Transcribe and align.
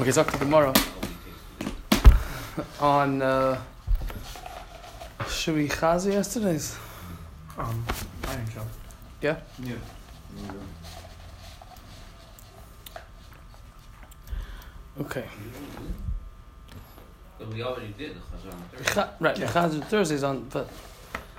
Okay, 0.00 0.12
talk 0.12 0.32
to 0.32 0.38
tomorrow 0.38 0.72
on 2.80 3.20
uh, 3.20 3.60
should 5.28 5.56
we 5.56 5.68
chazi 5.68 6.12
yesterday's? 6.14 6.74
Um, 7.58 7.84
I 8.24 8.26
think 8.28 8.50
so. 8.52 8.62
Yeah. 9.20 9.36
Yeah. 9.62 9.74
Okay. 15.02 15.24
But 17.38 17.48
we 17.48 17.62
already 17.62 17.94
did 17.98 18.16
the 18.16 18.20
Chazar 18.20 18.54
on 18.54 18.62
Thursday. 18.72 19.10
Right, 19.20 19.38
Yeah. 19.38 19.48
chazi 19.48 19.84
Thursdays 19.84 20.22
on, 20.24 20.44
but 20.48 20.70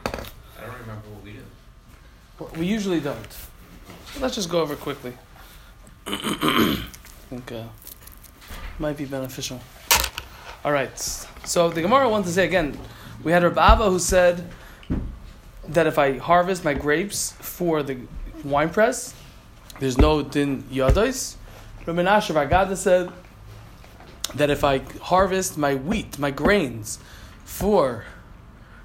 I 0.05 0.65
don't 0.67 0.79
remember 0.81 1.09
what 1.09 1.23
we 1.23 1.31
did. 1.33 1.45
well, 2.37 2.51
we 2.59 2.67
usually 2.67 2.99
don't. 2.99 3.37
Let's 4.19 4.35
just 4.35 4.49
go 4.51 4.61
over 4.61 4.75
quickly. 4.75 5.17
I 6.05 6.77
think 7.31 7.51
uh, 7.51 7.63
might 8.79 8.97
be 8.97 9.05
beneficial. 9.05 9.59
All 10.63 10.71
right. 10.71 10.97
So 11.45 11.69
the 11.69 11.81
Gemara 11.81 12.07
wants 12.09 12.27
to 12.29 12.33
say 12.33 12.45
again. 12.45 12.77
We 13.23 13.31
had 13.31 13.43
Rabbi 13.43 13.73
Abba 13.73 13.89
who 13.89 13.99
said 13.99 14.47
that 15.67 15.87
if 15.87 15.97
I 15.97 16.17
harvest 16.17 16.63
my 16.63 16.73
grapes 16.73 17.31
for 17.33 17.83
the 17.83 17.97
wine 18.43 18.69
press, 18.69 19.13
there's 19.79 19.97
no 19.97 20.21
din 20.21 20.63
yadois. 20.63 21.35
Rabbi 21.85 22.01
Menashe 22.01 22.33
Bar 22.33 22.75
said 22.75 23.11
that 24.35 24.49
if 24.49 24.63
I 24.63 24.79
harvest 25.01 25.57
my 25.57 25.75
wheat, 25.75 26.19
my 26.19 26.31
grains, 26.31 26.99
for 27.43 28.05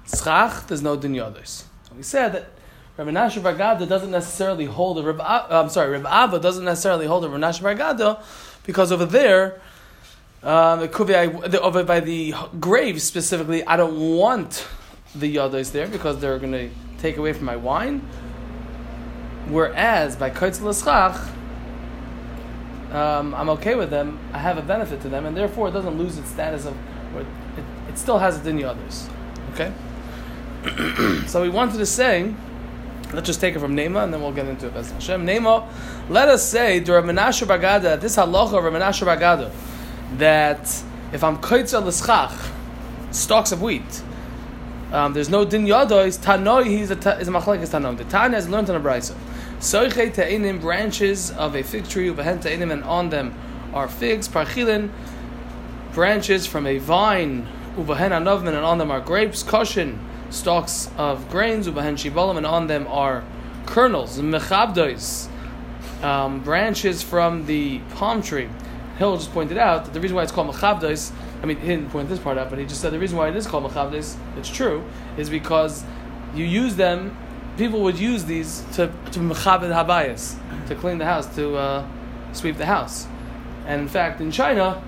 tzchach, 0.07 0.67
there's 0.67 0.81
no 0.81 0.95
din 0.95 1.13
yadois. 1.13 1.63
We 1.95 2.03
said 2.03 2.33
that 2.33 2.49
Rabbi 2.97 3.11
Menashe 3.11 3.41
Bar 3.41 3.53
doesn't 3.85 4.11
necessarily 4.11 4.65
hold 4.65 4.99
a 4.99 5.03
Rabbi, 5.03 5.47
I'm 5.49 5.69
sorry, 5.69 5.91
Rabbi 5.91 6.09
Abba 6.09 6.39
doesn't 6.39 6.65
necessarily 6.65 7.05
hold 7.05 7.25
a 7.25 7.29
Rabbi 7.29 7.43
Menashe 7.43 7.61
Bar 7.77 8.23
because 8.65 8.91
over 8.91 9.05
there, 9.05 9.61
um, 10.43 10.81
it 10.81 10.91
could 10.91 11.07
be 11.07 11.15
I, 11.15 11.27
the, 11.27 11.61
over 11.61 11.83
by 11.83 11.99
the 11.99 12.33
graves 12.59 13.03
specifically. 13.03 13.65
I 13.65 13.77
don't 13.77 14.15
want 14.15 14.67
the 15.15 15.35
yados 15.35 15.71
there 15.71 15.87
because 15.87 16.19
they're 16.19 16.39
going 16.39 16.51
to 16.51 16.69
take 16.99 17.17
away 17.17 17.33
from 17.33 17.45
my 17.45 17.55
wine. 17.55 17.99
Whereas 19.47 20.15
by 20.15 20.29
l'schach, 20.29 21.33
um, 22.91 23.33
I'm 23.33 23.49
okay 23.49 23.75
with 23.75 23.89
them. 23.89 24.19
I 24.33 24.39
have 24.39 24.57
a 24.57 24.61
benefit 24.61 25.01
to 25.01 25.09
them, 25.09 25.25
and 25.25 25.35
therefore 25.35 25.69
it 25.69 25.71
doesn't 25.71 25.97
lose 25.97 26.17
its 26.17 26.29
status 26.29 26.65
of. 26.65 26.75
It, 27.15 27.25
it 27.89 27.97
still 27.97 28.19
has 28.19 28.39
it 28.39 28.47
in 28.47 28.57
the 28.57 28.65
others. 28.65 29.09
Okay. 29.53 29.73
so 31.27 31.41
we 31.41 31.49
wanted 31.49 31.77
to 31.77 31.85
say. 31.85 32.33
Let's 33.13 33.25
just 33.25 33.39
take 33.39 33.55
it 33.55 33.59
from 33.59 33.73
Nema 33.73 34.03
and 34.03 34.13
then 34.13 34.21
we'll 34.21 34.33
get 34.33 34.47
into 34.47 34.67
it. 34.67 34.73
Hashem. 34.73 35.25
Nema, 35.25 35.65
let 36.09 36.27
us 36.27 36.45
say, 36.45 36.81
Menashe 36.81 37.47
Bagada, 37.47 37.97
this 37.97 38.17
halacha 38.17 38.57
of 38.57 38.73
Menashe 38.73 39.05
Bagada, 39.05 39.49
that 40.13 40.83
if 41.11 41.23
I'm 41.23 41.37
koitza 41.37 41.83
l'schach, 41.83 42.51
stalks 43.11 43.51
of 43.51 43.61
wheat, 43.61 44.03
um, 44.91 45.13
there's 45.13 45.29
no 45.29 45.43
din 45.43 45.65
yadois, 45.65 46.17
tanoi, 46.17 46.65
he's 46.65 46.91
a, 46.91 47.19
is 47.19 47.27
a 47.27 47.31
machlekes 47.31 47.69
tanom. 47.69 47.97
The 47.97 48.05
Tanya 48.05 48.37
has 48.37 48.47
learned 48.47 48.69
on 48.69 48.77
a 48.77 48.79
brisa. 48.79 49.15
Soiche 49.59 50.13
te'inim, 50.13 50.61
branches 50.61 51.31
of 51.31 51.55
a 51.55 51.63
fig 51.63 51.89
tree, 51.89 52.09
ubehen 52.09 52.41
te'inim, 52.41 52.71
and 52.71 52.83
on 52.83 53.09
them 53.09 53.33
are 53.73 53.87
figs, 53.87 54.29
parchilin, 54.29 54.89
branches 55.93 56.45
from 56.45 56.65
a 56.65 56.77
vine, 56.77 57.47
ubehen 57.75 58.11
anovmen, 58.11 58.49
and 58.49 58.65
on 58.65 58.77
them 58.77 58.91
are 58.91 59.01
grapes, 59.01 59.43
koshin, 59.43 59.97
stalks 60.29 60.89
of 60.95 61.29
grains, 61.29 61.67
ubehen 61.67 61.95
shibalim, 61.95 62.37
and 62.37 62.45
on 62.45 62.67
them 62.67 62.87
are 62.87 63.25
kernels, 63.65 64.19
mechabdois, 64.19 65.27
um, 66.01 66.39
branches 66.41 67.03
from 67.03 67.45
the 67.45 67.79
palm 67.95 68.21
tree. 68.21 68.47
Hill 68.97 69.15
just 69.17 69.31
pointed 69.31 69.57
out 69.57 69.85
that 69.85 69.93
the 69.93 69.99
reason 69.99 70.15
why 70.15 70.23
it's 70.23 70.31
called 70.31 70.53
mechabdois, 70.53 71.11
I 71.41 71.45
mean, 71.45 71.57
he 71.59 71.67
didn't 71.67 71.91
point 71.91 72.09
this 72.09 72.19
part 72.19 72.37
out, 72.37 72.49
but 72.49 72.57
he 72.57 72.65
just 72.65 72.81
said 72.81 72.91
the 72.91 72.99
reason 72.99 73.17
why 73.17 73.29
it 73.29 73.35
is 73.35 73.45
called 73.45 73.63
mechabdois, 73.63 74.17
it's 74.37 74.49
true, 74.49 74.83
is 75.17 75.29
because 75.29 75.83
you 76.33 76.45
use 76.45 76.75
them, 76.75 77.15
people 77.57 77.81
would 77.83 77.99
use 77.99 78.25
these 78.25 78.63
to, 78.73 78.87
to 79.11 79.19
habayas, 79.19 80.35
to 80.67 80.75
clean 80.75 80.97
the 80.97 81.05
house, 81.05 81.33
to 81.35 81.55
uh, 81.55 81.87
sweep 82.33 82.57
the 82.57 82.65
house. 82.65 83.07
And 83.65 83.81
in 83.81 83.87
fact, 83.87 84.19
in 84.19 84.31
China, 84.31 84.83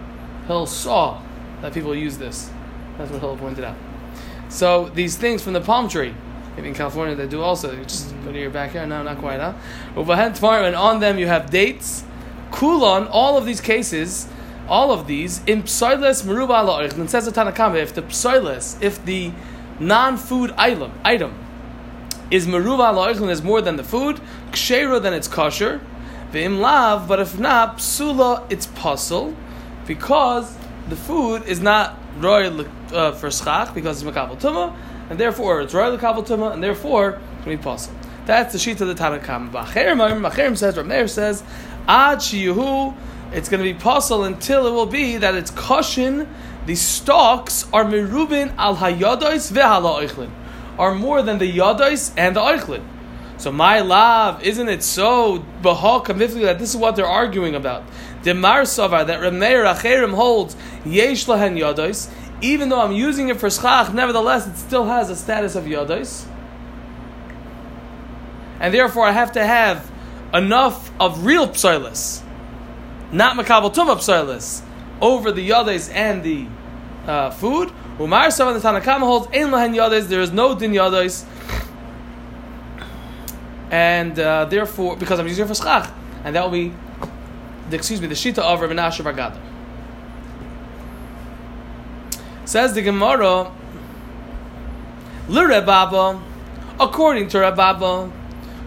Hill 0.47 0.65
saw 0.65 1.21
that 1.61 1.73
people 1.73 1.93
use 1.93 2.17
this. 2.17 2.49
That's 2.97 3.11
what 3.11 3.19
Hill 3.19 3.37
pointed 3.37 3.63
out. 3.63 3.77
So 4.49 4.89
these 4.89 5.17
things 5.17 5.43
from 5.43 5.53
the 5.53 5.61
palm 5.61 5.87
tree, 5.87 6.15
maybe 6.55 6.69
in 6.69 6.73
California 6.73 7.15
they 7.15 7.27
do 7.27 7.41
also. 7.41 7.75
You 7.75 7.83
just 7.83 8.13
go 8.23 8.31
to 8.31 8.39
your 8.39 8.49
backyard. 8.49 8.89
No, 8.89 9.03
not 9.03 9.19
quite, 9.19 9.39
huh? 9.39 9.53
And 9.95 10.75
on 10.75 10.99
them 10.99 11.19
you 11.19 11.27
have 11.27 11.51
dates. 11.51 12.03
Kulon, 12.51 13.07
all 13.11 13.37
of 13.37 13.45
these 13.45 13.61
cases, 13.61 14.27
all 14.67 14.91
of 14.91 15.07
these, 15.07 15.43
in 15.45 15.63
psoiles 15.63 16.23
meruba 16.23 16.63
la'orich, 16.65 16.93
and 16.97 17.09
says 17.09 17.25
the 17.25 17.31
Tanakama, 17.31 17.77
if 17.81 17.93
the 17.93 18.01
psoiles, 18.03 18.81
if 18.81 19.03
the 19.05 19.31
non-food 19.79 20.51
item, 20.57 20.91
item 21.03 21.33
is 22.29 22.47
meruba 22.47 22.93
la'orich, 22.93 23.21
and 23.21 23.29
is 23.29 23.41
more 23.41 23.61
than 23.61 23.75
the 23.77 23.83
food, 23.83 24.19
kshera, 24.51 25.01
then 25.01 25.13
it's 25.13 25.27
kosher, 25.27 25.81
v'im 26.31 26.59
lav, 26.59 27.07
but 27.07 27.19
if 27.19 27.39
not, 27.39 27.77
psula, 27.77 28.45
it's 28.51 28.67
puzzle, 28.67 29.35
because 29.87 30.55
the 30.89 30.95
food 30.95 31.43
is 31.43 31.59
not 31.59 31.97
royal 32.17 32.65
uh, 32.93 33.11
for 33.11 33.31
schach, 33.31 33.73
because 33.73 34.01
it's 34.01 34.11
makabel 34.11 34.39
tumah, 34.39 34.75
and 35.09 35.19
therefore 35.19 35.61
it's 35.61 35.73
royal 35.73 35.97
tumah, 35.97 36.53
and 36.53 36.63
therefore 36.63 37.11
it's 37.11 37.45
going 37.45 37.57
to 37.57 37.63
be 37.63 37.63
puzzle. 37.63 37.93
That's 38.25 38.53
the 38.53 38.59
sheet 38.59 38.79
of 38.79 38.87
the 38.87 38.93
Tanakam. 38.93 39.49
B'acherim, 39.49 40.21
B'acherim 40.21 40.55
says, 40.55 40.77
Rav 40.77 40.85
Meir 40.85 41.07
says, 41.07 41.41
Ad 41.89 42.19
shiyuhu, 42.19 42.95
it's 43.33 43.49
going 43.49 43.63
to 43.63 43.73
be 43.73 43.77
possible 43.77 44.23
until 44.23 44.67
it 44.67 44.71
will 44.71 44.85
be 44.85 45.17
that 45.17 45.33
it's 45.33 45.49
koshin, 45.49 46.27
the 46.67 46.75
stalks 46.75 47.65
are 47.73 47.83
merubin 47.83 48.55
al 48.57 48.77
hayadois 48.77 49.51
ve'hala 49.51 50.07
oichlin, 50.07 50.29
are 50.77 50.93
more 50.93 51.23
than 51.23 51.39
the 51.39 51.51
yadois 51.51 52.13
and 52.15 52.35
the 52.35 52.41
oichlin. 52.41 52.83
So 53.37 53.51
my 53.51 53.79
love, 53.79 54.43
isn't 54.43 54.69
it 54.69 54.83
so 54.83 55.43
bahal 55.63 56.05
that 56.05 56.59
this 56.59 56.69
is 56.69 56.77
what 56.77 56.95
they're 56.95 57.07
arguing 57.07 57.55
about? 57.55 57.83
The 58.21 58.35
Mar 58.35 58.63
Savar 58.63 59.07
that 59.07 59.21
Rameir 59.21 59.65
Acherim 59.65 60.13
holds 60.13 60.55
yesh 60.85 61.25
lahen 61.25 61.57
yadois, 61.57 62.11
even 62.41 62.69
though 62.69 62.81
I'm 62.81 62.91
using 62.91 63.29
it 63.29 63.39
for 63.39 63.49
schach, 63.49 63.91
nevertheless 63.93 64.45
it 64.45 64.57
still 64.57 64.85
has 64.85 65.09
a 65.09 65.15
status 65.15 65.55
of 65.55 65.63
yadois, 65.63 66.27
and 68.59 68.73
therefore 68.73 69.05
I 69.05 69.11
have 69.11 69.31
to 69.31 69.43
have 69.43 69.89
enough 70.33 70.91
of 70.99 71.25
real 71.25 71.47
psilis, 71.47 72.21
not 73.11 73.35
makabel 73.35 73.73
tumah 73.73 73.97
psilis, 73.97 74.61
over 75.01 75.31
the 75.31 75.49
yadois 75.49 75.91
and 75.93 76.23
the 76.23 76.47
uh, 77.07 77.31
food. 77.31 77.71
Umar 77.99 78.27
Savar 78.27 78.53
the 78.53 78.65
Tanakama 78.65 79.01
holds 79.01 79.27
ein 79.27 79.47
lahen 79.47 79.75
yadois. 79.75 80.07
There 80.07 80.21
is 80.21 80.31
no 80.31 80.55
din 80.55 80.73
yadois 80.73 81.25
and 83.71 84.17
uh, 84.19 84.45
therefore, 84.45 84.97
because 84.97 85.19
I'm 85.19 85.27
using 85.27 85.45
it 85.45 85.47
for 85.47 85.55
schach, 85.55 85.91
and 86.23 86.35
that 86.35 86.43
will 86.43 86.51
be, 86.51 86.73
the, 87.69 87.75
excuse 87.75 88.01
me, 88.01 88.07
the 88.07 88.15
shita 88.15 88.39
of 88.39 88.61
Rabbi 88.61 88.73
Nasher 88.73 89.03
Bagada. 89.03 89.39
Says 92.45 92.73
the 92.73 92.81
Gemara, 92.81 93.51
L'Rebaba, 95.27 96.19
according 96.79 97.27
to 97.29 97.37
Rababa, 97.37 98.11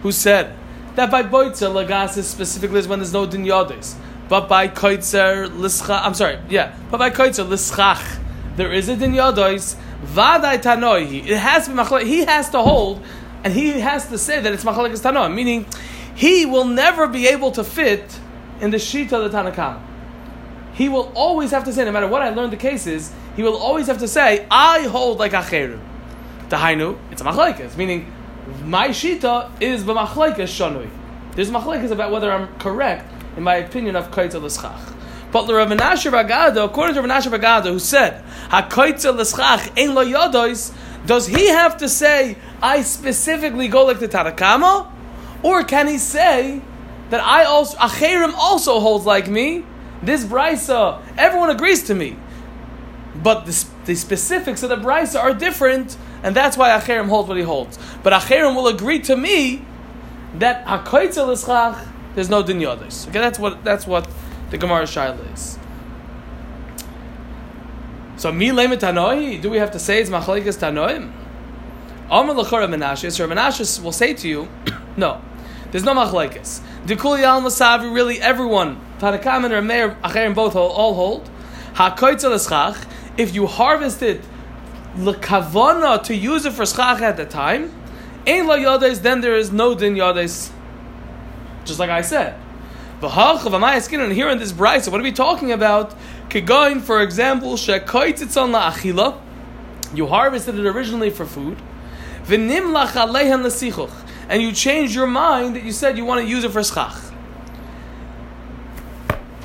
who 0.01 0.11
said 0.11 0.55
that 0.95 1.11
by 1.11 1.23
boitzer 1.23 1.71
lagas 1.71 2.21
specifically 2.23 2.79
is 2.79 2.87
when 2.87 2.99
there's 2.99 3.13
no 3.13 3.25
din 3.25 3.45
yodis, 3.45 3.95
but 4.29 4.47
by 4.47 4.67
koitzer 4.67 5.49
lischach, 5.49 6.01
I'm 6.03 6.13
sorry, 6.13 6.39
yeah, 6.49 6.75
but 6.91 6.97
by 6.97 7.09
koitzer 7.09 7.47
lischach, 7.47 8.19
there 8.55 8.71
is 8.71 8.89
a 8.89 8.95
din 8.95 9.13
yodis. 9.13 9.75
Vaday 10.03 10.61
tanoihi, 10.61 11.27
it 11.27 11.37
has 11.37 11.65
to 11.65 11.71
be 11.71 11.77
machlek. 11.77 12.05
He 12.05 12.25
has 12.25 12.49
to 12.49 12.61
hold 12.61 13.01
and 13.43 13.53
he 13.53 13.79
has 13.79 14.07
to 14.09 14.17
say 14.17 14.39
that 14.39 14.53
it's 14.53 14.63
machalekes 14.63 15.01
tanoa, 15.01 15.33
meaning 15.33 15.65
he 16.15 16.45
will 16.45 16.65
never 16.65 17.07
be 17.07 17.27
able 17.27 17.51
to 17.51 17.63
fit 17.63 18.19
in 18.61 18.71
the 18.71 18.77
shita 18.77 19.13
of 19.13 19.31
the 19.31 19.37
Tanakam. 19.37 19.81
He 20.73 20.89
will 20.89 21.11
always 21.15 21.51
have 21.51 21.65
to 21.65 21.73
say, 21.73 21.85
no 21.85 21.91
matter 21.91 22.07
what 22.07 22.21
I 22.21 22.29
learned 22.29 22.53
the 22.53 22.57
cases, 22.57 23.11
he 23.35 23.43
will 23.43 23.57
always 23.57 23.87
have 23.87 23.99
to 23.99 24.07
say, 24.07 24.45
I 24.49 24.81
hold 24.83 25.19
like 25.19 25.31
acheru. 25.31 25.79
The 26.49 26.55
hainu, 26.57 26.97
it's 27.11 27.21
a 27.21 27.25
machalekes, 27.25 27.77
meaning 27.77 28.12
my 28.63 28.89
shita 28.89 29.49
is 29.61 29.83
b'machalekes 29.83 30.37
shanui. 30.37 30.89
There's 31.35 31.49
machalekes 31.49 31.91
about 31.91 32.11
whether 32.11 32.31
I'm 32.31 32.47
correct 32.59 33.11
in 33.37 33.43
my 33.43 33.55
opinion 33.55 33.95
of 33.95 34.11
kaitza 34.11 34.41
l'schach. 34.41 34.93
But 35.31 35.47
the 35.47 35.55
Rav 35.55 35.67
Menashe 35.69 36.11
Bagada, 36.11 36.65
according 36.65 36.95
to 36.95 37.01
Rav 37.01 37.09
Menashe 37.09 37.31
Bagada, 37.31 37.71
who 37.71 37.79
said, 37.79 38.23
"Hakaitza 38.49 39.15
l'schach 39.15 39.71
ein 39.77 39.95
lo 39.95 40.05
yodois," 40.05 40.71
does 41.05 41.27
he 41.27 41.47
have 41.47 41.77
to 41.77 41.89
say, 41.89 42.37
"I 42.61 42.81
specifically 42.81 43.67
go 43.67 43.85
like 43.85 43.99
the 43.99 44.07
Tanakama," 44.07 44.87
or 45.41 45.63
can 45.63 45.87
he 45.87 45.97
say 45.97 46.61
that 47.09 47.21
I 47.23 47.45
also 47.45 47.77
Acherim 47.77 48.33
also 48.35 48.79
holds 48.79 49.05
like 49.05 49.27
me? 49.27 49.65
This 50.03 50.23
brisa, 50.23 51.01
everyone 51.17 51.49
agrees 51.49 51.83
to 51.83 51.95
me, 51.95 52.17
but 53.15 53.45
the, 53.45 53.65
the 53.85 53.95
specifics 53.95 54.61
of 54.61 54.69
the 54.69 54.75
brisa 54.75 55.19
are 55.21 55.33
different, 55.33 55.97
and 56.23 56.33
that's 56.33 56.55
why 56.55 56.69
Acherim 56.69 57.09
holds 57.09 57.27
what 57.27 57.37
he 57.37 57.43
holds. 57.43 57.77
But 58.01 58.13
Acherim 58.13 58.55
will 58.55 58.67
agree 58.67 58.99
to 58.99 59.17
me 59.17 59.63
that 60.35 60.65
Hakaitza 60.65 61.27
l'schach, 61.27 61.85
there's 62.15 62.29
no 62.29 62.41
din 62.41 62.59
yodos. 62.59 63.07
Okay, 63.09 63.19
that's 63.19 63.37
what 63.37 63.63
that's 63.63 63.85
what 63.85 64.07
the 64.49 64.57
Gemara 64.57 64.83
Shaila 64.83 65.33
is. 65.33 65.59
So 68.15 68.31
mi 68.31 68.49
leme 68.49 68.77
tanoi, 68.77 69.41
do 69.41 69.49
we 69.49 69.57
have 69.57 69.71
to 69.71 69.79
say 69.79 69.99
it's 69.99 70.09
machlekes 70.09 70.57
tanoim? 70.57 71.11
Amar 72.09 72.35
lechora 72.35 72.69
Menashe, 72.69 73.11
so 73.11 73.27
Menashe 73.27 73.83
will 73.83 73.91
say 73.91 74.13
to 74.13 74.27
you, 74.27 74.47
no, 74.97 75.21
there's 75.71 75.83
no 75.83 75.93
machlekes. 75.93 76.61
Dekuli 76.85 77.23
al 77.23 77.41
masavi, 77.41 77.93
really 77.93 78.21
everyone, 78.21 78.79
Tanakam 78.99 79.45
and 79.45 79.53
Rameir, 79.53 79.99
Acherim 80.01 80.35
both 80.35 80.55
all 80.55 80.93
hold. 80.93 81.29
Hakoitza 81.73 82.29
l'schach, 82.29 82.87
if 83.17 83.35
you 83.35 83.47
harvest 83.47 84.01
it 84.01 84.21
lekavana 84.95 86.03
to 86.03 86.15
use 86.15 86.45
it 86.45 86.53
for 86.53 86.65
schach 86.65 87.01
at 87.01 87.17
the 87.17 87.25
time, 87.25 87.71
ein 88.27 88.47
lo 88.47 88.57
yades, 88.57 89.01
then 89.01 89.21
there 89.21 89.35
is 89.35 89.51
no 89.51 89.75
din 89.75 89.95
yades. 89.95 90.51
Just 91.65 91.79
like 91.79 91.89
I 91.89 92.01
said. 92.01 92.39
And 93.01 93.11
here 94.13 94.29
in 94.29 94.37
this 94.37 94.53
brisa, 94.53 94.89
what 94.89 95.01
are 95.01 95.03
we 95.03 95.11
talking 95.11 95.51
about? 95.51 95.93
Kegoin, 96.29 96.81
for 96.81 97.01
example, 97.01 97.55
shekoitzitzon 97.55 98.53
la'achila, 98.53 99.19
you 99.93 100.07
harvested 100.07 100.57
it 100.57 100.65
originally 100.65 101.09
for 101.09 101.25
food, 101.25 101.57
v'nimlach 102.25 102.91
aleihan 102.91 103.43
l'sichuch, 103.43 103.91
and 104.29 104.41
you 104.41 104.53
changed 104.53 104.95
your 104.95 105.07
mind 105.07 105.55
that 105.55 105.63
you 105.63 105.73
said 105.73 105.97
you 105.97 106.05
want 106.05 106.21
to 106.21 106.27
use 106.27 106.45
it 106.45 106.51
for 106.51 106.63
schach. 106.63 107.11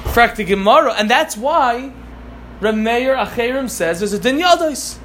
Frakti 0.04 0.46
Gemara, 0.46 0.94
and 0.94 1.10
that's 1.10 1.36
why 1.36 1.92
Rameir 2.60 3.16
Acherim 3.16 3.68
says 3.68 3.98
there's 3.98 4.12
a 4.12 4.18
din 4.18 4.38
yadais. 4.38 4.98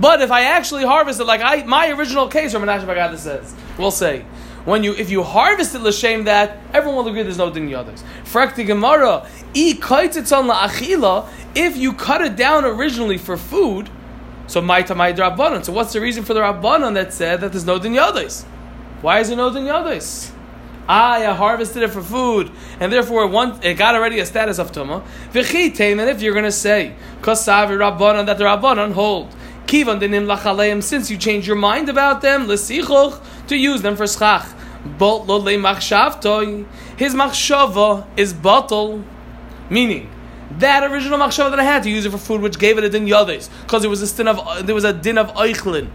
But 0.00 0.20
if 0.20 0.30
I 0.30 0.42
actually 0.42 0.84
harvest 0.84 1.20
it, 1.20 1.24
like 1.24 1.40
I, 1.40 1.64
my 1.64 1.88
original 1.90 2.28
case, 2.28 2.54
Ramanashim 2.54 2.86
Bagada 2.86 3.16
says, 3.16 3.54
we'll 3.78 3.90
say, 3.90 4.24
when 4.66 4.82
you 4.82 4.94
if 4.94 5.10
you 5.10 5.22
harvest 5.22 5.74
it 5.76 5.80
l'shem 5.80 6.24
that 6.24 6.58
everyone 6.74 7.04
will 7.04 7.08
agree 7.08 7.22
there's 7.22 7.38
no 7.38 7.50
din 7.52 7.68
yadais. 7.68 8.02
Frakti 8.24 8.66
Gemara, 8.66 9.26
i 9.54 9.74
kaititzon 9.74 10.52
la'achila. 10.52 11.28
If 11.54 11.76
you 11.76 11.92
cut 11.92 12.20
it 12.20 12.34
down 12.36 12.64
originally 12.64 13.16
for 13.16 13.36
food, 13.36 13.88
so 14.48 14.60
my 14.60 14.82
tamay 14.82 15.16
rabbanon. 15.16 15.64
So 15.64 15.72
what's 15.72 15.92
the 15.92 16.00
reason 16.00 16.24
for 16.24 16.34
the 16.34 16.40
rabbanon 16.40 16.94
that 16.94 17.12
said 17.12 17.40
that 17.40 17.52
there's 17.52 17.64
no 17.64 17.78
din 17.78 17.92
yadais? 17.92 18.42
Why 19.02 19.20
is 19.20 19.28
there 19.28 19.36
no 19.36 19.52
din 19.52 19.64
yadais? 19.64 20.32
I 20.88 21.24
harvested 21.24 21.82
it 21.82 21.90
for 21.90 22.02
food, 22.02 22.50
and 22.78 22.92
therefore 22.92 23.24
it, 23.24 23.64
it 23.64 23.74
got 23.74 23.94
already 23.94 24.20
a 24.20 24.26
status 24.26 24.58
of 24.58 24.70
tuma. 24.72 25.04
V'chitem, 25.32 26.00
and 26.00 26.10
if 26.10 26.22
you're 26.22 26.32
going 26.32 26.44
to 26.44 26.52
say 26.52 26.94
kasavi 27.22 27.76
rabbanon 27.76 28.26
that 28.26 28.38
the 28.38 28.44
rabbanon 28.44 28.92
hold 28.92 29.34
kivan 29.66 30.00
lachaleim, 30.00 30.82
since 30.82 31.10
you 31.10 31.18
changed 31.18 31.46
your 31.46 31.56
mind 31.56 31.88
about 31.88 32.22
them, 32.22 32.46
l'sichuch 32.46 33.20
to 33.48 33.56
use 33.56 33.82
them 33.82 33.96
for 33.96 34.06
schach. 34.06 34.46
But 34.98 35.26
lo 35.26 35.40
machshavtoi, 35.40 36.66
his 36.96 37.14
machshava 37.14 38.06
is 38.16 38.32
bottle, 38.32 39.04
meaning 39.68 40.08
that 40.58 40.88
original 40.90 41.18
machshava 41.18 41.50
that 41.50 41.60
I 41.60 41.64
had 41.64 41.82
to 41.82 41.90
use 41.90 42.06
it 42.06 42.10
for 42.10 42.18
food, 42.18 42.40
which 42.40 42.58
gave 42.58 42.78
it 42.78 42.84
a 42.84 42.88
din 42.88 43.06
yadis, 43.06 43.50
because 43.62 43.82
there 43.82 43.90
was 43.90 44.00
a 44.00 44.16
din 44.16 44.28
of 44.28 44.66
there 44.66 44.74
was 44.74 44.84
a 44.84 44.92
din 44.92 45.18
of 45.18 45.32
eichlin, 45.32 45.90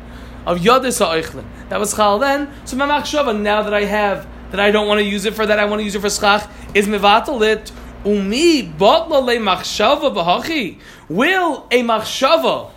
of 0.46 0.60
yadis 0.60 1.00
eichlin. 1.06 1.46
That 1.70 1.80
was 1.80 1.94
chal 1.94 2.20
then. 2.20 2.52
So 2.66 2.76
my 2.76 2.86
machshava 2.86 3.40
now 3.40 3.64
that 3.64 3.74
I 3.74 3.86
have 3.86 4.28
that 4.52 4.60
I 4.60 4.72
don't 4.72 4.88
want 4.88 5.00
to 5.00 5.06
use 5.06 5.24
it 5.24 5.34
for 5.34 5.46
that, 5.46 5.58
I 5.58 5.66
want 5.66 5.80
to 5.80 5.86
use 5.86 5.96
it 5.96 6.02
for 6.02 6.10
schach, 6.10 6.50
is 6.74 6.88
mevatel 6.88 7.42
it. 7.42 7.72
Umi 8.04 8.64
botla 8.64 9.24
le 9.24 9.38
machshava 9.38 10.14
b'hachi. 10.14 10.80
Will 11.08 11.68
a 11.72 11.82
machshava, 11.84 12.72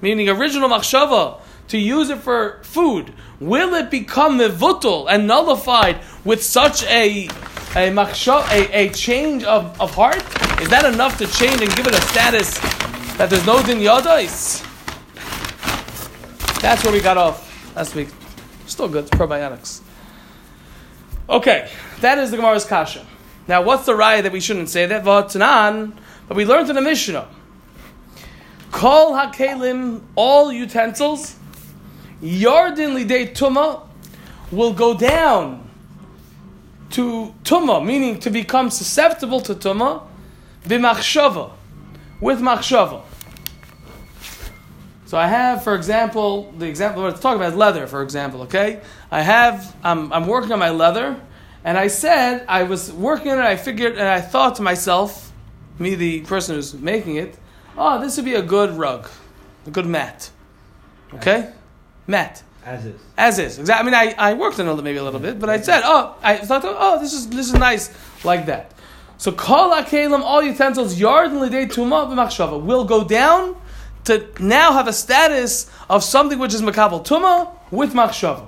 meaning 0.00 0.28
original 0.28 0.68
machshava, 0.68 1.40
to 1.68 1.78
use 1.78 2.10
it 2.10 2.18
for 2.18 2.60
food, 2.62 3.12
will 3.38 3.74
it 3.74 3.90
become 3.90 4.38
mevutal 4.38 5.06
and 5.08 5.26
nullified 5.26 6.00
with 6.24 6.42
such 6.42 6.82
a 6.84 7.28
a, 7.76 7.88
machshav, 7.90 8.50
a, 8.50 8.86
a 8.86 8.90
change 8.90 9.44
of, 9.44 9.80
of 9.80 9.94
heart? 9.94 10.22
Is 10.60 10.68
that 10.70 10.84
enough 10.84 11.16
to 11.18 11.26
change 11.26 11.62
and 11.62 11.74
give 11.76 11.86
it 11.86 11.94
a 11.94 12.00
status 12.00 12.58
that 13.16 13.30
there's 13.30 13.46
no 13.46 13.62
din 13.62 13.78
yadais? 13.78 14.66
That's 16.60 16.82
where 16.84 16.92
we 16.92 17.00
got 17.00 17.16
off 17.16 17.74
last 17.76 17.94
week. 17.94 18.08
Still 18.66 18.88
good, 18.88 19.04
it's 19.04 19.16
probiotics. 19.16 19.80
Okay, 21.28 21.70
that 22.00 22.18
is 22.18 22.32
the 22.32 22.36
Gemara's 22.36 22.64
kasha. 22.64 23.06
Now, 23.46 23.62
what's 23.62 23.86
the 23.86 23.92
raya 23.92 24.22
that 24.22 24.32
we 24.32 24.40
shouldn't 24.40 24.68
say 24.68 24.86
that? 24.86 25.04
V'atanan, 25.04 25.92
but 26.26 26.36
we 26.36 26.44
learned 26.44 26.68
in 26.68 26.74
the 26.74 26.82
Mishnah. 26.82 27.28
Kol 28.70 29.12
hakelim, 29.14 30.00
all 30.14 30.52
utensils, 30.52 31.36
yardin 32.22 32.94
lidei 32.94 33.34
tuma, 33.34 33.86
will 34.50 34.72
go 34.72 34.94
down 34.96 35.68
to 36.90 37.34
tuma, 37.44 37.84
meaning 37.84 38.18
to 38.20 38.30
become 38.30 38.70
susceptible 38.70 39.40
to 39.40 39.54
tuma, 39.54 40.02
b'machshava, 40.64 41.52
with 42.20 42.40
machshava. 42.40 43.02
So 45.06 45.18
I 45.18 45.26
have, 45.26 45.64
for 45.64 45.74
example, 45.74 46.52
the 46.56 46.66
example 46.66 47.02
we're 47.02 47.10
talking 47.10 47.40
about 47.40 47.52
is 47.52 47.56
leather, 47.56 47.88
for 47.88 48.02
example, 48.02 48.42
okay? 48.42 48.80
I 49.10 49.22
have, 49.22 49.74
I'm, 49.82 50.12
I'm 50.12 50.28
working 50.28 50.52
on 50.52 50.60
my 50.60 50.70
leather, 50.70 51.20
and 51.64 51.76
I 51.76 51.88
said, 51.88 52.44
I 52.48 52.62
was 52.62 52.92
working 52.92 53.32
on 53.32 53.38
it, 53.38 53.44
I 53.44 53.56
figured, 53.56 53.92
and 53.94 54.06
I 54.06 54.20
thought 54.20 54.56
to 54.56 54.62
myself, 54.62 55.32
me, 55.80 55.96
the 55.96 56.20
person 56.20 56.54
who's 56.54 56.74
making 56.74 57.16
it, 57.16 57.36
oh, 57.80 58.00
this 58.00 58.16
would 58.16 58.26
be 58.26 58.34
a 58.34 58.42
good 58.42 58.72
rug, 58.72 59.08
a 59.66 59.70
good 59.70 59.86
mat. 59.86 60.30
Okay? 61.14 61.50
Mat. 62.06 62.42
As 62.64 62.84
is. 62.84 63.00
As 63.16 63.38
is. 63.38 63.58
Exactly. 63.58 63.80
I 63.80 64.04
mean, 64.04 64.14
I, 64.18 64.30
I 64.30 64.34
worked 64.34 64.60
on 64.60 64.68
it 64.68 64.82
maybe 64.82 64.98
a 64.98 65.02
little 65.02 65.18
bit, 65.18 65.40
but 65.40 65.48
I 65.48 65.60
said, 65.60 65.82
oh, 65.84 66.14
I 66.22 66.36
thought, 66.36 66.62
oh, 66.64 67.00
this 67.00 67.14
is 67.14 67.28
this 67.30 67.46
is 67.48 67.54
nice, 67.54 67.90
like 68.22 68.46
that. 68.46 68.72
So, 69.16 69.32
kol 69.32 69.70
akelim, 69.72 70.20
all 70.20 70.42
utensils, 70.42 70.98
yard 71.00 71.30
and 71.30 71.40
lidei 71.40 71.66
tuma 71.66 72.06
b'machshava, 72.06 72.62
will 72.62 72.84
go 72.84 73.02
down 73.02 73.56
to 74.04 74.26
now 74.38 74.72
have 74.72 74.88
a 74.88 74.92
status 74.92 75.70
of 75.88 76.04
something 76.04 76.38
which 76.38 76.54
is 76.54 76.60
makabel 76.60 77.04
tuma 77.04 77.50
with 77.70 77.94
machshava. 77.94 78.46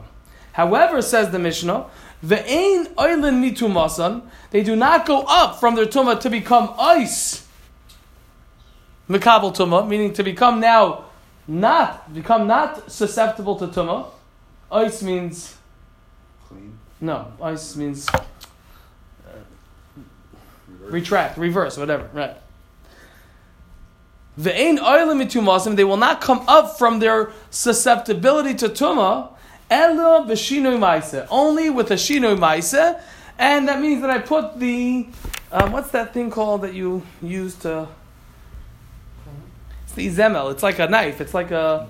However, 0.52 1.00
says 1.00 1.30
the 1.30 1.38
Mishnah, 1.38 1.86
ve'ein 2.24 2.94
oilin 2.94 3.40
mitumasan, 3.40 4.22
they 4.50 4.62
do 4.62 4.76
not 4.76 5.06
go 5.06 5.24
up 5.26 5.58
from 5.58 5.74
their 5.74 5.86
tuma 5.86 6.20
to 6.20 6.28
become 6.28 6.74
ice. 6.78 7.41
Makabel 9.08 9.54
tuma, 9.54 9.86
meaning 9.86 10.12
to 10.12 10.22
become 10.22 10.60
now 10.60 11.04
not 11.46 12.12
become 12.14 12.46
not 12.46 12.90
susceptible 12.90 13.56
to 13.56 13.66
tuma. 13.66 14.06
Ice 14.70 15.02
means 15.02 15.56
Clean. 16.48 16.78
no. 17.00 17.32
Ice 17.42 17.76
means 17.76 18.08
uh, 18.08 18.20
retract, 20.80 21.36
reverse, 21.36 21.76
whatever. 21.76 22.08
Right. 22.12 22.36
The 24.38 24.54
ain 24.58 24.78
oilim 24.78 25.22
mitumasim, 25.22 25.76
they 25.76 25.84
will 25.84 25.98
not 25.98 26.20
come 26.22 26.42
up 26.48 26.78
from 26.78 27.00
their 27.00 27.32
susceptibility 27.50 28.54
to 28.54 28.68
tuma. 28.68 29.30
Ella 29.68 30.24
b'shinoi 30.26 30.78
ma'ase, 30.78 31.26
only 31.30 31.70
with 31.70 31.90
a 31.90 31.94
shinoi 31.94 32.38
ma'ase, 32.38 33.00
and 33.38 33.68
that 33.68 33.80
means 33.80 34.00
that 34.00 34.10
I 34.10 34.18
put 34.18 34.58
the 34.58 35.06
um, 35.50 35.72
what's 35.72 35.90
that 35.90 36.14
thing 36.14 36.30
called 36.30 36.62
that 36.62 36.72
you 36.72 37.02
use 37.20 37.54
to? 37.56 37.88
It's 39.94 40.16
the 40.16 40.22
zemel. 40.22 40.50
It's 40.52 40.62
like 40.62 40.78
a 40.78 40.88
knife. 40.88 41.20
It's 41.20 41.34
like 41.34 41.50
a 41.50 41.88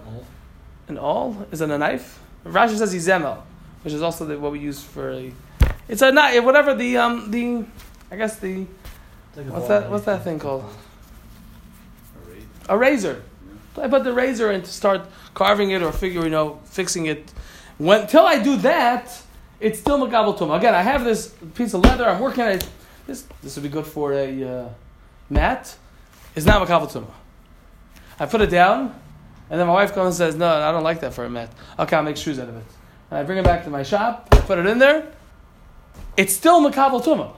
an 0.89 0.99
awl. 0.99 1.47
Is 1.53 1.61
it 1.61 1.71
a 1.71 1.79
knife? 1.79 2.21
Rashi 2.45 2.77
says 2.77 2.93
zemel, 2.95 3.39
which 3.83 3.95
is 3.95 4.03
also 4.03 4.27
the, 4.27 4.39
what 4.39 4.53
we 4.53 4.59
use 4.59 4.83
for 4.83 5.13
a. 5.13 5.33
It's 5.89 6.03
a 6.03 6.11
knife. 6.11 6.43
Whatever 6.43 6.75
the 6.75 6.97
um 6.97 7.31
the, 7.31 7.65
I 8.11 8.17
guess 8.17 8.39
the 8.41 8.67
what's 9.35 9.69
that 9.69 9.91
what's 9.91 10.05
that 10.07 10.25
thing 10.25 10.39
called? 10.41 10.65
A 12.69 12.77
razor. 12.77 13.23
I 13.81 13.89
put 13.89 14.05
the 14.05 14.13
razor 14.13 14.51
in 14.51 14.63
to 14.63 14.71
start 14.71 15.03
carving 15.35 15.71
it 15.71 15.83
or 15.83 15.93
figure, 15.93 16.25
you 16.25 16.31
know, 16.31 16.61
fixing 16.65 17.07
it. 17.07 17.33
When 17.79 18.07
till 18.09 18.27
I 18.27 18.43
do 18.43 18.57
that, 18.59 19.17
it's 19.61 19.79
still 19.79 19.99
magabel 19.99 20.37
tum. 20.37 20.51
Again, 20.51 20.75
I 20.75 20.83
have 20.83 21.05
this 21.05 21.35
piece 21.55 21.73
of 21.73 21.83
leather. 21.83 22.09
I'm 22.09 22.21
working 22.21 22.43
on 22.43 22.51
it. 22.51 22.69
This 23.07 23.27
this 23.43 23.55
would 23.55 23.63
be 23.63 23.69
good 23.69 23.87
for 23.87 24.13
a 24.13 24.43
uh, 24.43 24.69
mat. 25.31 25.77
It's 26.35 26.47
not 26.47 26.67
magabel 26.67 26.93
tum. 26.93 27.07
I 28.23 28.27
put 28.27 28.41
it 28.41 28.51
down, 28.51 28.95
and 29.51 29.59
then 29.59 29.67
my 29.67 29.73
wife 29.73 29.95
comes 29.95 30.07
and 30.07 30.15
says, 30.15 30.37
"No, 30.37 30.47
I 30.47 30.71
don't 30.71 30.85
like 30.85 31.01
that 31.01 31.13
for 31.13 31.25
a 31.25 31.29
mat. 31.29 31.51
Okay, 31.77 31.97
I'll 31.97 32.05
make 32.05 32.17
shoes 32.17 32.39
out 32.39 32.49
of 32.49 32.57
it." 32.57 32.65
And 33.11 33.19
I 33.19 33.25
bring 33.25 33.37
it 33.37 33.45
back 33.45 33.65
to 33.65 33.71
my 33.71 33.83
shop. 33.83 34.31
Put 34.31 34.61
it 34.61 34.67
in 34.67 34.79
there. 34.79 35.09
It's 36.17 36.33
still 36.33 36.61
makabel 36.63 37.03
tuma. 37.03 37.33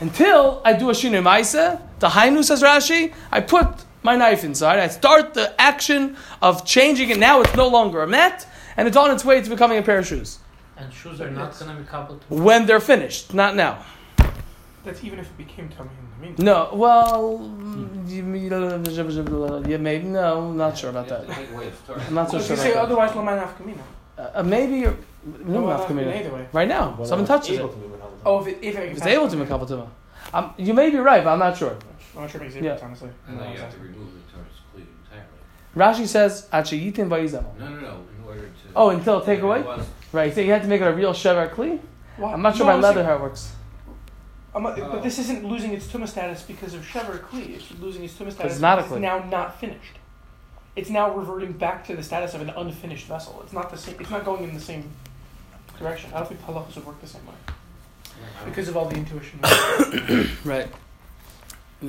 Until 0.00 0.60
I 0.64 0.72
do 0.72 0.90
a 0.90 0.92
shinu 0.92 1.22
maisa, 1.22 1.80
the 2.00 2.08
hainu 2.08 2.42
says 2.42 2.64
Rashi, 2.64 3.12
I 3.30 3.42
put 3.42 3.68
my 4.02 4.16
knife 4.16 4.42
inside. 4.42 4.80
I 4.80 4.88
start 4.88 5.34
the 5.34 5.54
action 5.60 6.16
of 6.40 6.66
changing 6.66 7.10
it. 7.10 7.18
Now 7.18 7.40
it's 7.40 7.54
no 7.54 7.68
longer 7.68 8.02
a 8.02 8.08
mat, 8.08 8.44
and 8.76 8.88
it's 8.88 8.96
on 8.96 9.12
its 9.12 9.24
way 9.24 9.40
to 9.40 9.48
becoming 9.48 9.78
a 9.78 9.82
pair 9.82 9.98
of 9.98 10.06
shoes. 10.08 10.40
And 10.76 10.92
shoes 10.92 11.20
are 11.20 11.30
not 11.30 11.56
going 11.56 11.76
to 11.76 11.80
be 11.80 11.88
coupled 11.88 12.22
to 12.22 12.34
When 12.34 12.66
they're 12.66 12.80
finished, 12.80 13.34
not 13.34 13.54
now. 13.54 13.84
That's 14.84 15.04
even 15.04 15.20
if 15.20 15.26
it 15.26 15.38
became 15.38 15.68
tummy 15.68 15.90
in 15.96 16.06
the 16.10 16.11
meantime. 16.22 16.44
No, 16.46 16.70
well, 16.72 17.16
you, 18.06 18.16
you 18.16 18.22
maybe 19.78 20.04
no, 20.06 20.48
I'm 20.48 20.56
not 20.56 20.76
sure 20.78 20.90
about 20.90 21.08
that. 21.08 21.26
to 21.28 21.34
take 21.34 21.50
away 21.52 21.68
the 21.70 21.76
start. 21.76 22.00
I'm 22.08 22.14
not 22.14 22.30
so 22.30 22.34
Well, 22.36 22.42
if 22.42 22.46
sure 22.48 22.56
you 22.56 22.62
say 22.62 22.74
otherwise, 22.74 23.14
Laman 23.16 23.38
Afkamina. 23.38 23.82
Uh, 24.18 24.42
maybe 24.42 24.74
you're, 24.82 24.96
no, 25.44 25.60
No, 25.60 25.66
not 25.66 25.80
Afkamina 25.88 26.14
either 26.20 26.32
way. 26.34 26.46
right 26.52 26.68
now. 26.68 26.84
Someone 27.04 27.26
touches 27.26 27.58
it. 27.58 27.70
Oh, 28.24 28.40
if 28.40 28.46
it, 28.48 28.58
if 28.62 28.76
it, 28.76 28.88
If 28.92 28.96
it's 28.98 29.06
able 29.06 29.28
to 29.28 29.36
make 29.36 29.46
a 29.46 29.58
couple 29.58 29.90
Um, 30.34 30.54
you 30.56 30.72
may 30.74 30.90
be 30.90 30.98
right, 30.98 31.22
but 31.24 31.30
I'm 31.32 31.38
not 31.38 31.56
sure. 31.56 31.76
I'm 32.14 32.22
not 32.22 32.30
sure 32.30 32.40
it 32.40 32.44
makes 32.44 32.54
a 32.56 32.58
Yeah. 32.58 32.72
difference, 32.74 33.02
honestly. 33.02 33.10
And 33.26 33.36
No, 33.36 33.42
then 33.42 33.52
you 33.52 33.58
have 33.58 33.70
to 33.70 33.76
exactly. 33.76 33.88
remove 33.98 34.12
the 34.14 34.32
Torah's 34.32 34.58
cleat 34.72 34.86
entirely. 35.04 36.04
Rashi 36.04 36.06
says, 36.06 36.32
"Achayitin 36.52 37.08
vayizam." 37.08 37.44
No, 37.58 37.68
no, 37.68 37.80
no. 37.80 37.94
In 38.18 38.24
order 38.28 38.40
to. 38.42 38.64
Oh, 38.76 38.88
until 38.90 39.20
take 39.22 39.40
away? 39.40 39.64
Right, 40.12 40.32
so 40.34 40.40
you 40.42 40.52
had 40.52 40.62
to 40.62 40.68
make 40.68 40.80
it 40.82 40.86
a 40.86 40.92
real 40.92 41.12
shever 41.14 41.48
kli. 41.50 41.80
Why- 42.18 42.32
I'm 42.34 42.42
not 42.42 42.54
sure 42.56 42.66
no, 42.66 42.72
by 42.74 42.78
leather 42.78 42.96
saying- 42.96 43.06
how 43.06 43.14
it 43.16 43.22
works. 43.22 43.52
I'm 44.54 44.62
not- 44.62 44.78
Oh. 44.78 44.90
But 44.90 45.02
this 45.02 45.18
isn't 45.18 45.44
losing 45.44 45.72
its 45.72 45.86
tumah 45.86 46.08
status 46.08 46.42
because 46.42 46.74
of 46.74 46.82
Shever 46.82 47.20
Kli. 47.20 47.54
It's 47.56 47.70
losing 47.80 48.04
its 48.04 48.14
tumah 48.14 48.32
status 48.32 48.52
it's 48.52 48.60
not 48.60 48.78
a 48.78 48.82
because 48.82 48.92
kli. 48.92 48.96
it's 48.96 49.02
now 49.02 49.18
not 49.30 49.58
finished. 49.60 49.94
It's 50.76 50.90
now 50.90 51.10
reverting 51.14 51.52
back 51.52 51.86
to 51.86 51.96
the 51.96 52.02
status 52.02 52.34
of 52.34 52.40
an 52.40 52.50
unfinished 52.50 53.06
vessel. 53.06 53.40
It's 53.44 53.52
not 53.52 53.70
the 53.70 53.76
same. 53.76 53.96
It's 54.00 54.10
not 54.10 54.24
going 54.24 54.44
in 54.44 54.54
the 54.54 54.60
same 54.60 54.90
direction. 55.78 56.10
I 56.14 56.18
don't 56.18 56.28
think 56.28 56.40
halachas 56.42 56.76
would 56.76 56.86
work 56.86 57.00
the 57.00 57.06
same 57.06 57.26
way 57.26 57.34
because 58.44 58.68
of 58.68 58.76
all 58.76 58.86
the 58.88 58.96
intuition. 58.96 59.38
Right. 60.44 60.68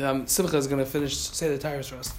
Um, 0.02 0.26
Simcha 0.26 0.58
is 0.58 0.66
going 0.68 0.84
to 0.84 0.90
finish 0.90 1.16
say 1.16 1.50
the 1.50 1.58
tires 1.60 1.88
for 1.88 1.98
us. 1.98 2.14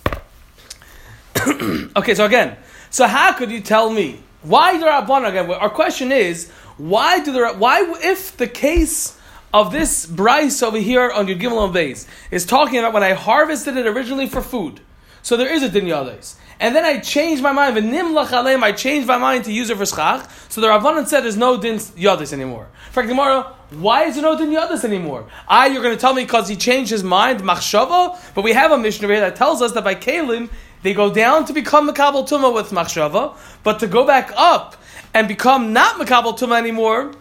okay, 1.96 2.14
so 2.14 2.24
again, 2.24 2.56
so 2.90 3.06
how 3.08 3.32
could 3.32 3.50
you 3.50 3.60
tell 3.60 3.90
me 3.90 4.20
why 4.42 4.78
the 4.78 4.86
Rabban 4.86 5.28
again? 5.28 5.50
Our 5.50 5.70
question 5.70 6.12
is 6.12 6.50
why 6.76 7.18
do 7.24 7.32
the 7.32 7.48
why 7.54 7.80
if 8.00 8.36
the 8.36 8.46
case 8.46 9.18
of 9.54 9.70
this 9.70 10.04
bryce 10.04 10.62
over 10.64 10.78
here 10.78 11.10
on 11.10 11.28
your 11.28 11.38
Gimel 11.38 11.72
Beis 11.72 12.08
is 12.32 12.44
talking 12.44 12.80
about 12.80 12.92
when 12.92 13.04
I 13.04 13.12
harvested 13.12 13.76
it 13.76 13.86
originally 13.86 14.28
for 14.28 14.42
food, 14.42 14.80
so 15.22 15.36
there 15.36 15.50
is 15.50 15.62
a 15.62 15.68
din 15.68 15.86
yades. 15.86 16.34
And 16.60 16.74
then 16.74 16.84
I 16.84 16.98
changed 16.98 17.42
my 17.42 17.52
mind. 17.52 17.76
V'nimlach 17.76 18.28
aleim, 18.28 18.62
I 18.62 18.72
changed 18.72 19.06
my 19.08 19.16
mind 19.16 19.44
to 19.44 19.52
use 19.52 19.70
it 19.70 19.76
for 19.76 19.86
schach. 19.86 20.28
So 20.48 20.60
the 20.60 20.68
Rabbanan 20.68 21.06
said 21.06 21.22
there's 21.22 21.36
no 21.36 21.60
din 21.60 21.76
yadis 21.76 22.32
anymore. 22.32 22.68
For 22.90 23.02
Gemara, 23.04 23.54
why 23.70 24.04
is 24.04 24.14
there 24.14 24.22
no 24.22 24.36
din 24.36 24.50
yadis 24.50 24.84
anymore? 24.84 25.28
Ah, 25.48 25.66
you're 25.66 25.82
going 25.82 25.94
to 25.94 26.00
tell 26.00 26.14
me 26.14 26.22
because 26.22 26.48
he 26.48 26.56
changed 26.56 26.90
his 26.90 27.02
mind, 27.02 27.40
machshava. 27.40 28.18
But 28.34 28.42
we 28.42 28.52
have 28.52 28.70
a 28.70 28.78
mission 28.78 29.04
over 29.04 29.14
here 29.14 29.22
that 29.22 29.36
tells 29.36 29.62
us 29.62 29.72
that 29.72 29.84
by 29.84 29.94
kalim 29.94 30.48
they 30.82 30.94
go 30.94 31.12
down 31.12 31.44
to 31.46 31.52
become 31.52 31.88
makabel 31.88 32.28
tuma 32.28 32.52
with 32.52 32.70
machshava, 32.70 33.36
but 33.62 33.78
to 33.80 33.86
go 33.86 34.06
back 34.06 34.32
up 34.36 34.76
and 35.12 35.26
become 35.26 35.72
not 35.72 35.96
makabel 35.96 36.38
tuma 36.38 36.58
anymore, 36.58 37.12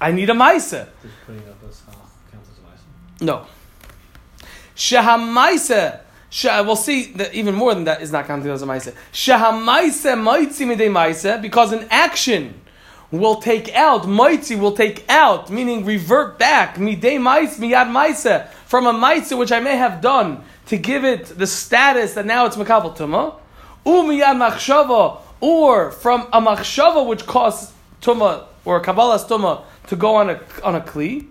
I 0.00 0.12
need 0.12 0.30
a 0.30 0.32
ma'isa. 0.32 0.88
Just 1.02 1.14
putting 1.26 1.42
up 1.48 1.62
a 1.62 1.66
schach 1.66 1.94
counts 2.30 2.48
as 2.50 2.58
a 2.58 2.62
license. 2.62 2.86
No. 3.22 3.46
Shehamaisa. 4.74 6.00
Sheh, 6.28 6.62
we'll 6.62 6.76
see 6.76 7.12
that 7.12 7.34
even 7.34 7.54
more 7.54 7.74
than 7.74 7.84
that 7.84 8.02
is 8.02 8.10
not 8.10 8.26
counted 8.26 8.50
as 8.50 8.62
a 8.62 8.66
maisa. 8.66 8.94
Shehamaisa 9.12 10.16
moitzi 10.16 10.66
midei 10.66 10.90
maisa 10.90 11.40
because 11.40 11.72
an 11.72 11.86
action 11.90 12.60
will 13.12 13.36
take 13.36 13.72
out 13.74 14.04
moitzi 14.04 14.58
will 14.58 14.72
take 14.72 15.04
out 15.08 15.50
meaning 15.50 15.84
revert 15.84 16.38
back 16.38 16.76
midei 16.76 17.20
mais 17.20 17.58
miyad 17.58 17.88
maisa 17.88 18.48
from 18.64 18.86
a 18.86 18.92
maisa 18.92 19.38
which 19.38 19.52
I 19.52 19.60
may 19.60 19.76
have 19.76 20.00
done 20.00 20.42
to 20.66 20.78
give 20.78 21.04
it 21.04 21.26
the 21.38 21.46
status 21.46 22.14
that 22.14 22.24
now 22.24 22.46
it's 22.46 22.56
makabel 22.56 22.96
tuma 22.96 23.38
u 23.84 23.92
miyad 23.92 24.36
machshava 24.36 25.20
or 25.40 25.90
from 25.92 26.22
a 26.32 26.40
machshava 26.40 27.06
which 27.06 27.26
costs 27.26 27.72
tuma 28.00 28.46
or 28.64 28.80
kabbalas 28.82 29.28
tuma 29.28 29.64
to 29.88 29.96
go 29.96 30.14
on 30.16 30.30
a 30.30 30.40
on 30.64 30.74
a 30.74 30.80
kli. 30.80 31.26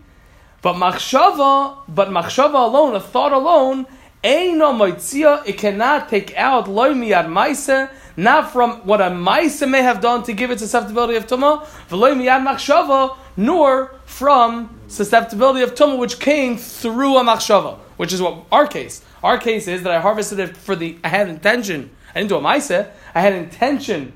But 0.61 0.75
machshava, 0.75 1.79
but 1.87 2.09
machshava 2.09 2.53
alone, 2.53 2.95
a 2.95 2.99
thought 2.99 3.33
alone, 3.33 3.87
eino 4.23 4.71
moitzia, 4.73 5.45
it 5.47 5.57
cannot 5.57 6.07
take 6.07 6.37
out 6.37 6.69
loy 6.69 6.89
miyad 6.89 7.31
maise, 7.31 7.89
not 8.15 8.51
from 8.51 8.73
what 8.85 9.01
a 9.01 9.09
maise 9.09 9.61
may 9.65 9.81
have 9.81 10.01
done 10.01 10.21
to 10.23 10.33
give 10.33 10.51
it 10.51 10.59
susceptibility 10.59 11.15
of 11.15 11.25
tumah, 11.25 11.65
v'loy 11.89 12.13
miyad 12.15 12.45
machshava, 12.45 13.17
nor 13.35 13.95
from 14.05 14.79
susceptibility 14.87 15.63
of 15.63 15.73
tumah 15.73 15.97
which 15.97 16.19
came 16.19 16.57
through 16.57 17.17
a 17.17 17.23
machshava, 17.23 17.79
which 17.97 18.13
is 18.13 18.21
what 18.21 18.45
our 18.51 18.67
case. 18.67 19.03
Our 19.23 19.39
case 19.39 19.67
is 19.67 19.81
that 19.81 19.91
I 19.91 19.99
harvested 19.99 20.37
it 20.37 20.55
for 20.55 20.75
the, 20.75 20.99
I 21.03 21.07
had 21.07 21.27
intention, 21.27 21.89
I 22.13 22.19
didn't 22.19 22.29
do 22.29 22.37
a 22.37 22.41
maise, 22.41 22.69
I 22.71 23.19
had 23.19 23.33
intention 23.33 24.13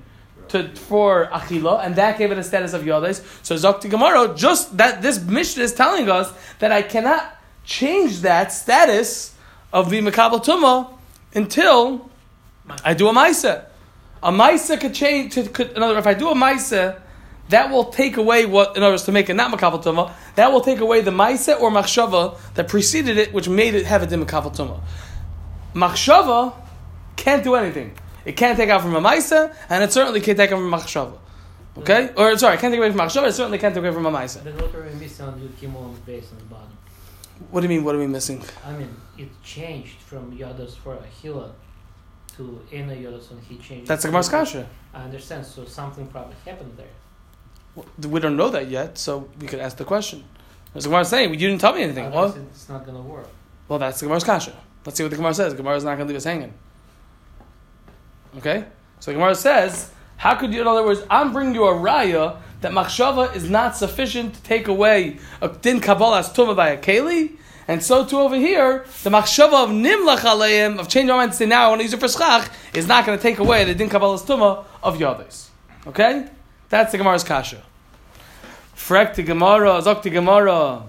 to 0.50 0.70
for 0.76 1.28
achila, 1.28 1.84
and 1.86 1.96
that 1.96 2.18
gave 2.18 2.32
it 2.32 2.38
a 2.38 2.44
status 2.44 2.74
of 2.74 2.84
yodes. 2.84 3.24
So 3.44 3.56
Zokti 3.56 3.90
Gemara, 3.90 4.34
just 4.36 4.78
that 4.78 5.02
this 5.02 5.22
mission 5.24 5.62
is 5.62 5.74
telling 5.74 6.10
us 6.10 6.32
that 6.60 6.72
I 6.72 6.82
cannot 6.82 7.36
change 7.64 8.22
that 8.22 8.52
status 8.52 9.36
of 9.74 9.90
the 9.90 10.00
Makabal 10.00 10.44
Tuma 10.44 10.92
until 11.34 12.10
I 12.84 12.94
do 12.94 13.08
a 13.08 13.14
Maisa. 13.14 13.66
A 14.24 14.32
Maisa 14.32 14.80
could 14.80 14.94
change. 14.94 15.34
To, 15.34 15.48
could, 15.50 15.72
in 15.72 15.84
other, 15.84 15.94
words, 15.94 16.06
if 16.06 16.08
I 16.08 16.14
do 16.14 16.30
a 16.30 16.36
Maisa, 16.36 17.00
that 17.50 17.70
will 17.70 17.86
take 17.86 18.18
away 18.18 18.46
what, 18.46 18.76
in 18.76 18.84
other 18.84 18.94
words, 18.94 19.04
to 19.04 19.12
make 19.12 19.30
it 19.30 19.36
not 19.36 19.52
Makabal 19.52 19.84
Tuma, 19.84 20.12
that 20.36 20.52
will 20.52 20.62
take 20.62 20.80
away 20.80 21.02
the 21.02 21.12
Maisa 21.12 21.60
or 21.60 21.70
Machshava 21.70 22.38
that 22.54 22.68
preceded 22.68 23.18
it, 23.18 23.34
which 23.34 23.50
made 23.50 23.76
it 23.76 23.86
have 23.86 24.02
a 24.02 24.08
Dim 24.08 24.26
Makabal 24.26 24.56
Tuma. 24.56 24.82
Machshava 25.74 26.54
can't 27.16 27.44
do 27.44 27.56
anything. 27.56 27.96
It 28.26 28.36
can't 28.36 28.58
take 28.58 28.70
out 28.70 28.82
from 28.82 28.96
a 28.96 29.02
Maisa, 29.02 29.56
and 29.70 29.84
it 29.84 29.94
certainly 29.94 30.20
can't 30.20 30.38
take 30.38 30.52
out 30.52 30.58
from 30.58 30.74
a 30.74 30.78
Machshava. 30.78 31.18
Okay? 31.78 32.08
Mm-hmm. 32.08 32.20
Or, 32.20 32.38
sorry, 32.38 32.56
it 32.56 32.60
can't 32.60 32.72
take 32.74 32.80
away 32.80 32.90
from 32.92 33.00
Machshava, 33.00 33.28
it 33.28 33.34
certainly 33.34 33.60
can't 33.60 33.74
take 33.74 33.84
away 33.84 33.94
from 33.94 34.06
a 34.06 34.12
Maisa. 34.12 34.44
Then 34.44 34.56
what 34.58 34.74
are 34.74 34.84
we 34.84 34.94
missing 34.96 35.26
on 35.26 35.40
Yud 35.40 35.50
Gimel 35.62 35.78
on 35.78 35.96
base 36.06 36.32
on 36.32 36.38
the 36.40 36.44
bottom? 36.46 36.78
What 37.52 37.62
do 37.62 37.66
you 37.66 37.70
mean, 37.70 37.84
what 37.84 37.96
are 37.96 38.00
we 38.00 38.08
missing? 38.08 38.42
I 38.66 38.72
mean, 38.74 38.96
it 39.18 39.30
changed 39.44 40.00
from 40.00 40.36
Yodas 40.38 40.76
for 40.76 40.98
Achila 40.98 41.52
to 42.38 42.62
Ena 42.72 42.94
Yodas 42.94 43.32
and 43.32 43.44
he 43.44 43.58
changed. 43.58 43.88
That's 43.88 44.04
the 44.04 44.08
it 44.08 44.12
Gemara's 44.12 44.30
Kasha. 44.30 44.68
I 44.94 45.04
understand, 45.04 45.46
so 45.46 45.66
something 45.66 46.08
probably 46.08 46.36
happened 46.46 46.78
there. 46.78 48.08
We 48.10 48.20
don't 48.22 48.38
know 48.38 48.50
that 48.50 48.70
yet, 48.70 48.98
so 48.98 49.30
we 49.40 49.48
could 49.48 49.60
ask 49.60 49.76
the 49.78 49.84
question. 49.84 50.24
As 50.74 50.84
the 50.84 50.90
Gemara 50.90 51.02
is 51.02 51.10
saying, 51.10 51.30
you 51.32 51.38
didn't 51.38 51.60
tell 51.60 51.74
me 51.74 51.84
anything. 51.84 52.10
Well, 52.12 52.26
Otherwise 52.26 52.48
it's 52.52 52.70
not 52.70 52.86
gonna 52.86 53.02
work. 53.02 53.28
well, 53.68 53.80
that's 53.80 54.00
the 54.00 54.06
Gemara's 54.06 54.24
Kasha. 54.24 54.56
Let's 54.86 54.98
see 54.98 55.04
what 55.04 55.10
the 55.10 55.18
Gemara 55.18 55.34
says. 55.34 55.54
The 55.54 55.58
Gemara 55.58 55.76
is 55.76 55.84
not 55.84 55.96
going 55.96 56.08
to 56.08 56.14
leave 56.14 56.18
us 56.18 56.24
hanging. 56.26 56.54
Okay? 58.38 58.66
So 59.00 59.14
Gemara 59.14 59.36
says, 59.36 59.92
how 60.18 60.36
could 60.36 60.54
you, 60.54 60.62
in 60.62 60.68
other 60.68 60.84
words, 60.84 61.02
I'm 61.10 61.34
bringing 61.34 61.56
you 61.56 61.66
a 61.66 61.74
raya 61.74 62.38
that 62.62 62.72
machshava 62.72 63.36
is 63.36 63.50
not 63.50 63.76
sufficient 63.76 64.36
to 64.36 64.44
take 64.44 64.68
away 64.68 65.20
a 65.42 65.50
din 65.50 65.80
kabbalah 65.80 66.20
as 66.20 66.30
by 66.30 66.70
a 66.70 66.78
keli, 66.78 67.38
and 67.68 67.84
so 67.84 68.06
too 68.06 68.20
over 68.20 68.36
here, 68.36 68.86
the 69.04 69.10
machshava 69.10 69.66
of 69.66 69.70
nimlach 69.70 70.20
aleim, 70.20 70.80
of 70.80 70.88
changing 70.88 71.10
my 71.10 71.18
mind 71.18 71.32
to 71.32 71.38
say 71.38 71.46
now 71.46 71.66
I 71.66 71.70
want 71.70 71.80
to 71.80 71.84
use 71.84 71.94
it 71.94 72.00
for 72.00 72.08
schach, 72.08 72.50
is 72.74 72.88
not 72.88 73.06
going 73.06 73.18
to 73.18 73.22
take 73.22 73.40
away 73.40 73.66
the 73.66 73.76
din 73.76 73.90
kabbalah 73.90 74.16
as 74.16 74.22
of 74.22 74.98
yades. 74.98 75.50
Okay? 75.88 76.28
That's 76.70 76.92
the 76.92 76.98
Gemara's 76.98 77.24
kasha. 77.24 77.62
Frek 78.76 79.16
the 79.16 79.24
Gemara, 79.24 79.82
zok 79.82 80.04
the 80.04 80.10
Gemara. 80.10 80.84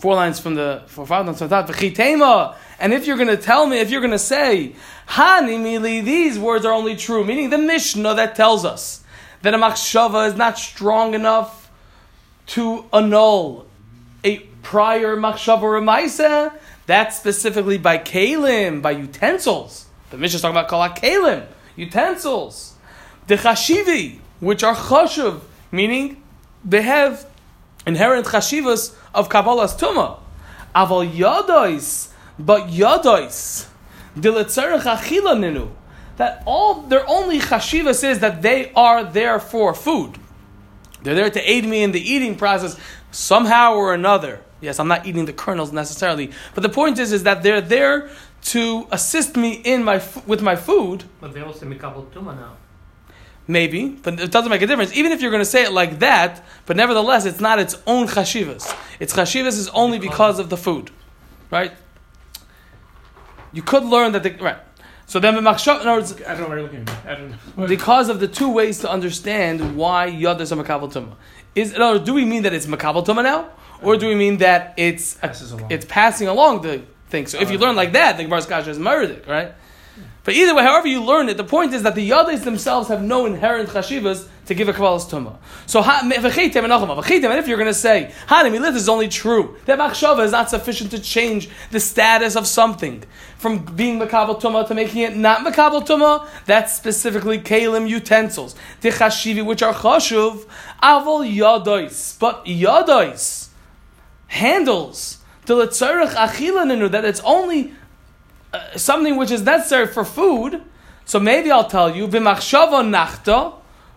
Four 0.00 0.14
lines 0.14 0.38
from 0.38 0.54
the 0.54 0.82
four 0.86 1.06
five 1.06 1.24
lines 1.24 1.38
from 1.38 1.48
the 1.48 1.62
top. 1.62 1.70
V'chitema. 1.70 2.54
And 2.78 2.92
if 2.92 3.06
you're 3.06 3.16
going 3.16 3.28
to 3.28 3.36
tell 3.36 3.66
me, 3.66 3.78
if 3.78 3.90
you're 3.90 4.00
going 4.00 4.10
to 4.10 4.18
say, 4.18 4.74
Hani 5.08 5.58
mili, 5.58 6.04
these 6.04 6.38
words 6.38 6.64
are 6.64 6.72
only 6.72 6.96
true, 6.96 7.24
meaning 7.24 7.50
the 7.50 7.58
Mishnah 7.58 8.14
that 8.14 8.34
tells 8.34 8.64
us 8.64 9.02
that 9.42 9.54
a 9.54 9.58
machshava 9.58 10.28
is 10.28 10.36
not 10.36 10.58
strong 10.58 11.14
enough 11.14 11.70
to 12.46 12.84
annul 12.92 13.66
a 14.24 14.38
prior 14.62 15.16
machshava 15.16 15.62
or 15.62 15.76
a 15.78 16.60
that's 16.86 17.16
specifically 17.16 17.78
by 17.78 17.98
kalim, 17.98 18.82
by 18.82 18.92
utensils. 18.92 19.86
The 20.10 20.18
Mishnah 20.18 20.36
is 20.36 20.42
talking 20.42 20.56
about 20.56 20.70
kalak 20.70 20.98
kalim, 20.98 21.46
utensils. 21.76 22.74
The 23.26 23.36
chashivi, 23.36 24.18
which 24.40 24.62
are 24.62 24.74
chashuv, 24.74 25.40
meaning 25.72 26.22
they 26.64 26.82
have 26.82 27.26
inherent 27.86 28.26
chashivas 28.26 28.94
of 29.14 29.28
Kabbalah's 29.28 29.74
Tumah. 29.74 30.18
Aval 30.74 31.10
yadois, 31.10 32.10
but 32.38 32.68
yadois, 32.68 33.66
diletzerech 34.16 34.82
achila 34.82 35.36
ninu. 35.36 35.70
That 36.16 36.42
all 36.46 36.82
their 36.82 37.06
only 37.08 37.40
chashivas 37.40 38.02
is 38.02 38.20
that 38.20 38.40
they 38.40 38.72
are 38.72 39.04
there 39.04 39.38
for 39.38 39.74
food. 39.74 40.18
They're 41.02 41.14
there 41.14 41.30
to 41.30 41.50
aid 41.50 41.66
me 41.66 41.82
in 41.82 41.92
the 41.92 42.00
eating 42.00 42.36
process 42.36 42.78
somehow 43.10 43.74
or 43.74 43.92
another. 43.92 44.40
Yes, 44.60 44.80
I'm 44.80 44.88
not 44.88 45.06
eating 45.06 45.26
the 45.26 45.34
kernels 45.34 45.72
necessarily, 45.72 46.30
but 46.54 46.62
the 46.62 46.70
point 46.70 46.98
is, 46.98 47.12
is 47.12 47.24
that 47.24 47.42
they're 47.42 47.60
there 47.60 48.10
to 48.44 48.86
assist 48.90 49.36
me 49.36 49.52
in 49.52 49.84
my 49.84 50.02
with 50.26 50.40
my 50.40 50.56
food. 50.56 51.04
But 51.20 51.34
they 51.34 51.42
also 51.42 51.66
make 51.66 51.80
couple 51.80 52.04
tuma 52.04 52.34
now. 52.34 52.56
Maybe, 53.48 53.90
but 53.90 54.18
it 54.18 54.32
doesn't 54.32 54.50
make 54.50 54.62
a 54.62 54.66
difference. 54.66 54.92
Even 54.96 55.12
if 55.12 55.20
you're 55.20 55.30
going 55.30 55.42
to 55.42 55.44
say 55.44 55.62
it 55.62 55.72
like 55.72 56.00
that, 56.00 56.44
but 56.64 56.76
nevertheless, 56.76 57.26
it's 57.26 57.40
not 57.40 57.60
its 57.60 57.76
own 57.86 58.08
chashivas. 58.08 58.74
Its 58.98 59.12
chashivas 59.12 59.58
is 59.58 59.68
only 59.68 59.98
because 60.00 60.40
of 60.40 60.48
the 60.48 60.56
food, 60.56 60.90
right? 61.50 61.72
You 63.56 63.62
could 63.62 63.84
learn 63.84 64.12
that 64.12 64.22
the 64.22 64.32
right. 64.32 64.58
So 65.06 65.18
then, 65.18 65.34
the 65.34 65.40
machshav, 65.40 65.80
in 65.80 65.86
words, 65.86 66.12
I 66.20 66.34
don't 66.34 66.40
know 66.40 66.48
what 66.48 66.54
you're 66.56 66.62
looking 66.64 66.86
at. 66.86 67.06
I 67.06 67.14
don't 67.14 67.56
know. 67.56 67.66
because 67.76 68.10
of 68.10 68.20
the 68.20 68.28
two 68.28 68.50
ways 68.50 68.80
to 68.80 68.90
understand 68.90 69.76
why 69.78 70.10
yadas 70.10 70.52
are 70.52 70.62
makabel 70.62 70.92
tumah. 70.92 71.14
Is 71.54 71.72
in 71.72 71.80
words, 71.80 72.04
do 72.04 72.12
we 72.12 72.26
mean 72.26 72.42
that 72.42 72.52
it's 72.52 72.66
makabel 72.66 73.06
tumah 73.06 73.22
now, 73.22 73.48
or 73.80 73.96
do 73.96 74.08
we 74.08 74.14
mean 74.14 74.36
that 74.38 74.74
it's 74.76 75.16
along. 75.22 75.70
it's 75.70 75.86
passing 75.86 76.28
along 76.28 76.62
the 76.62 76.82
thing? 77.08 77.26
So 77.28 77.40
if 77.40 77.50
you 77.50 77.56
oh, 77.56 77.62
learn 77.62 77.76
like 77.76 77.92
that, 77.92 78.18
the 78.18 78.24
Gemara's 78.24 78.44
kasha 78.44 78.68
is 78.68 78.78
murdered, 78.78 79.26
right? 79.26 79.54
But 80.26 80.34
either 80.34 80.56
way, 80.56 80.64
however 80.64 80.88
you 80.88 81.04
learn 81.04 81.28
it, 81.28 81.36
the 81.36 81.44
point 81.44 81.72
is 81.72 81.84
that 81.84 81.94
the 81.94 82.10
yadis 82.10 82.42
themselves 82.42 82.88
have 82.88 83.00
no 83.00 83.26
inherent 83.26 83.68
chashivas 83.68 84.26
to 84.46 84.54
give 84.56 84.68
a 84.68 84.72
kavalas 84.72 85.08
tuma. 85.08 85.36
So 85.66 85.80
and 85.84 86.12
if 86.12 87.48
you're 87.48 87.56
going 87.56 87.68
to 87.68 87.74
say 87.74 88.12
hanimilith 88.26 88.74
is 88.74 88.88
only 88.88 89.06
true, 89.06 89.56
that 89.66 89.78
machshava 89.78 90.24
is 90.24 90.32
not 90.32 90.50
sufficient 90.50 90.90
to 90.90 90.98
change 90.98 91.48
the 91.70 91.78
status 91.78 92.34
of 92.34 92.48
something 92.48 93.04
from 93.38 93.64
being 93.64 94.00
makabel 94.00 94.40
tuma 94.40 94.66
to 94.66 94.74
making 94.74 95.02
it 95.02 95.16
not 95.16 95.46
makabel 95.46 95.86
tuma. 95.86 96.26
That's 96.44 96.74
specifically 96.74 97.38
kalim 97.38 97.88
utensils, 97.88 98.56
the 98.80 98.88
chashivi 98.88 99.46
which 99.46 99.62
are 99.62 99.74
chashuv, 99.74 100.44
avol 100.82 101.24
yadis, 101.24 102.18
but 102.18 102.44
yadis 102.46 103.50
handles 104.26 105.18
that 105.46 107.04
it's 107.04 107.20
only 107.20 107.72
something 108.76 109.16
which 109.16 109.30
is 109.30 109.42
necessary 109.42 109.86
for 109.86 110.04
food, 110.04 110.62
so 111.04 111.20
maybe 111.20 111.50
I'll 111.50 111.68
tell 111.68 111.94
you, 111.94 112.08
b'machshava 112.08 112.82
nachta, 112.84 113.54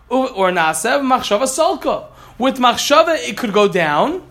or 0.08 0.50
nasa, 0.50 1.00
b'machshava 1.00 1.44
solka. 1.44 2.06
With 2.38 2.56
machshava, 2.56 3.16
it 3.28 3.36
could 3.36 3.52
go 3.52 3.68
down, 3.68 4.22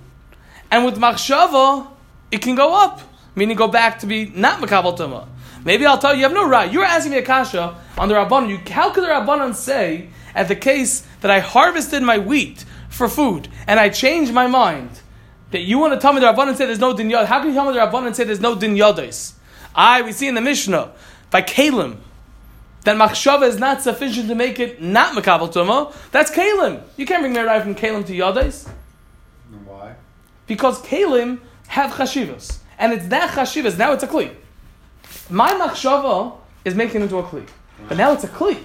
and 0.71 0.85
with 0.85 0.95
machshava, 0.95 1.87
it 2.31 2.41
can 2.41 2.55
go 2.55 2.73
up, 2.73 3.01
meaning 3.35 3.55
go 3.55 3.67
back 3.67 3.99
to 3.99 4.05
be 4.05 4.31
not 4.35 4.59
makabal 4.59 4.97
tuma. 4.97 5.27
Maybe 5.65 5.85
I'll 5.85 5.97
tell 5.97 6.13
you, 6.13 6.19
you 6.19 6.23
have 6.23 6.33
no 6.33 6.47
right. 6.47 6.71
You're 6.71 6.85
asking 6.85 7.11
me 7.11 7.17
a 7.17 7.21
kasha 7.21 7.75
on 7.97 8.07
the 8.07 8.15
Rabbanon. 8.15 8.49
You, 8.49 8.73
how 8.73 8.91
could 8.91 9.03
the 9.03 9.09
Rabbanon 9.09 9.53
say, 9.53 10.09
at 10.33 10.47
the 10.47 10.55
case 10.55 11.05
that 11.21 11.29
I 11.29 11.39
harvested 11.39 12.01
my 12.01 12.17
wheat 12.17 12.63
for 12.89 13.09
food, 13.09 13.49
and 13.67 13.79
I 13.79 13.89
changed 13.89 14.33
my 14.33 14.47
mind, 14.47 15.01
that 15.51 15.61
you 15.61 15.77
want 15.79 15.93
to 15.93 15.99
tell 15.99 16.13
me 16.13 16.19
the 16.19 16.27
Rabbanon 16.27 16.55
say 16.55 16.65
there's 16.65 16.79
no 16.79 16.95
din 16.95 17.09
yod. 17.09 17.25
How 17.25 17.39
can 17.39 17.49
you 17.49 17.53
tell 17.53 17.65
me 17.65 17.73
the 17.73 17.79
Rabbanon 17.79 18.15
say 18.15 18.23
there's 18.23 18.39
no 18.39 18.55
din 18.55 18.75
I, 19.75 20.01
we 20.01 20.11
see 20.11 20.27
in 20.27 20.35
the 20.35 20.41
Mishnah, 20.41 20.91
by 21.29 21.41
Kalim, 21.41 21.97
that 22.83 22.95
machshava 22.95 23.47
is 23.47 23.59
not 23.59 23.81
sufficient 23.81 24.29
to 24.29 24.35
make 24.35 24.59
it 24.59 24.81
not 24.81 25.15
makabel 25.15 25.51
tuma. 25.51 25.93
That's 26.11 26.31
kalim. 26.31 26.81
You 26.97 27.05
can't 27.05 27.21
bring 27.21 27.33
right 27.33 27.61
from 27.61 27.75
kalim 27.75 28.05
to 28.05 28.13
yadais. 28.13 28.67
Why? 29.65 29.95
Because 30.47 30.81
kalim 30.81 31.39
have 31.67 31.91
chashivas, 31.91 32.59
and 32.77 32.93
it's 32.93 33.07
that 33.07 33.31
chashivas. 33.31 33.77
Now 33.77 33.93
it's 33.93 34.03
a 34.03 34.07
kli. 34.07 34.33
My 35.29 35.51
machshava 35.51 36.37
is 36.65 36.75
making 36.75 37.01
it 37.01 37.05
into 37.05 37.17
a 37.17 37.23
kli, 37.23 37.45
but 37.87 37.97
now 37.97 38.13
it's 38.13 38.23
a 38.23 38.27
kli, 38.29 38.63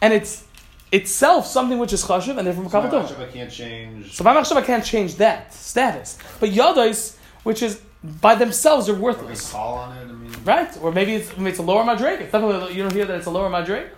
and 0.00 0.12
it's 0.12 0.44
itself 0.92 1.46
something 1.46 1.78
which 1.78 1.92
is 1.92 2.04
chashiv, 2.04 2.36
and 2.36 2.46
therefore 2.46 2.64
makabel 2.64 2.90
tuma. 2.90 3.08
So 3.08 3.18
my 3.18 3.26
can't 3.26 3.50
change. 3.50 4.12
So 4.12 4.24
my 4.24 4.34
machshava 4.34 4.64
can't 4.64 4.84
change 4.84 5.14
that 5.16 5.54
status, 5.54 6.18
but 6.40 6.50
yadais, 6.50 7.16
which 7.44 7.62
is 7.62 7.80
by 8.20 8.34
themselves 8.34 8.88
are 8.88 8.94
worthless. 8.94 9.50
Or 9.50 9.52
call 9.52 9.74
on 9.76 9.96
it. 9.96 10.15
Right? 10.46 10.70
Or 10.80 10.92
maybe 10.92 11.16
it's, 11.16 11.36
maybe 11.36 11.50
it's 11.50 11.58
a 11.58 11.62
lower 11.62 11.82
madrig. 11.82 12.20
It's 12.20 12.32
definitely 12.32 12.74
you 12.74 12.82
don't 12.84 12.92
hear 12.92 13.04
that 13.04 13.16
it's 13.16 13.26
a 13.26 13.30
lower 13.30 13.50
madrig. 13.50 13.88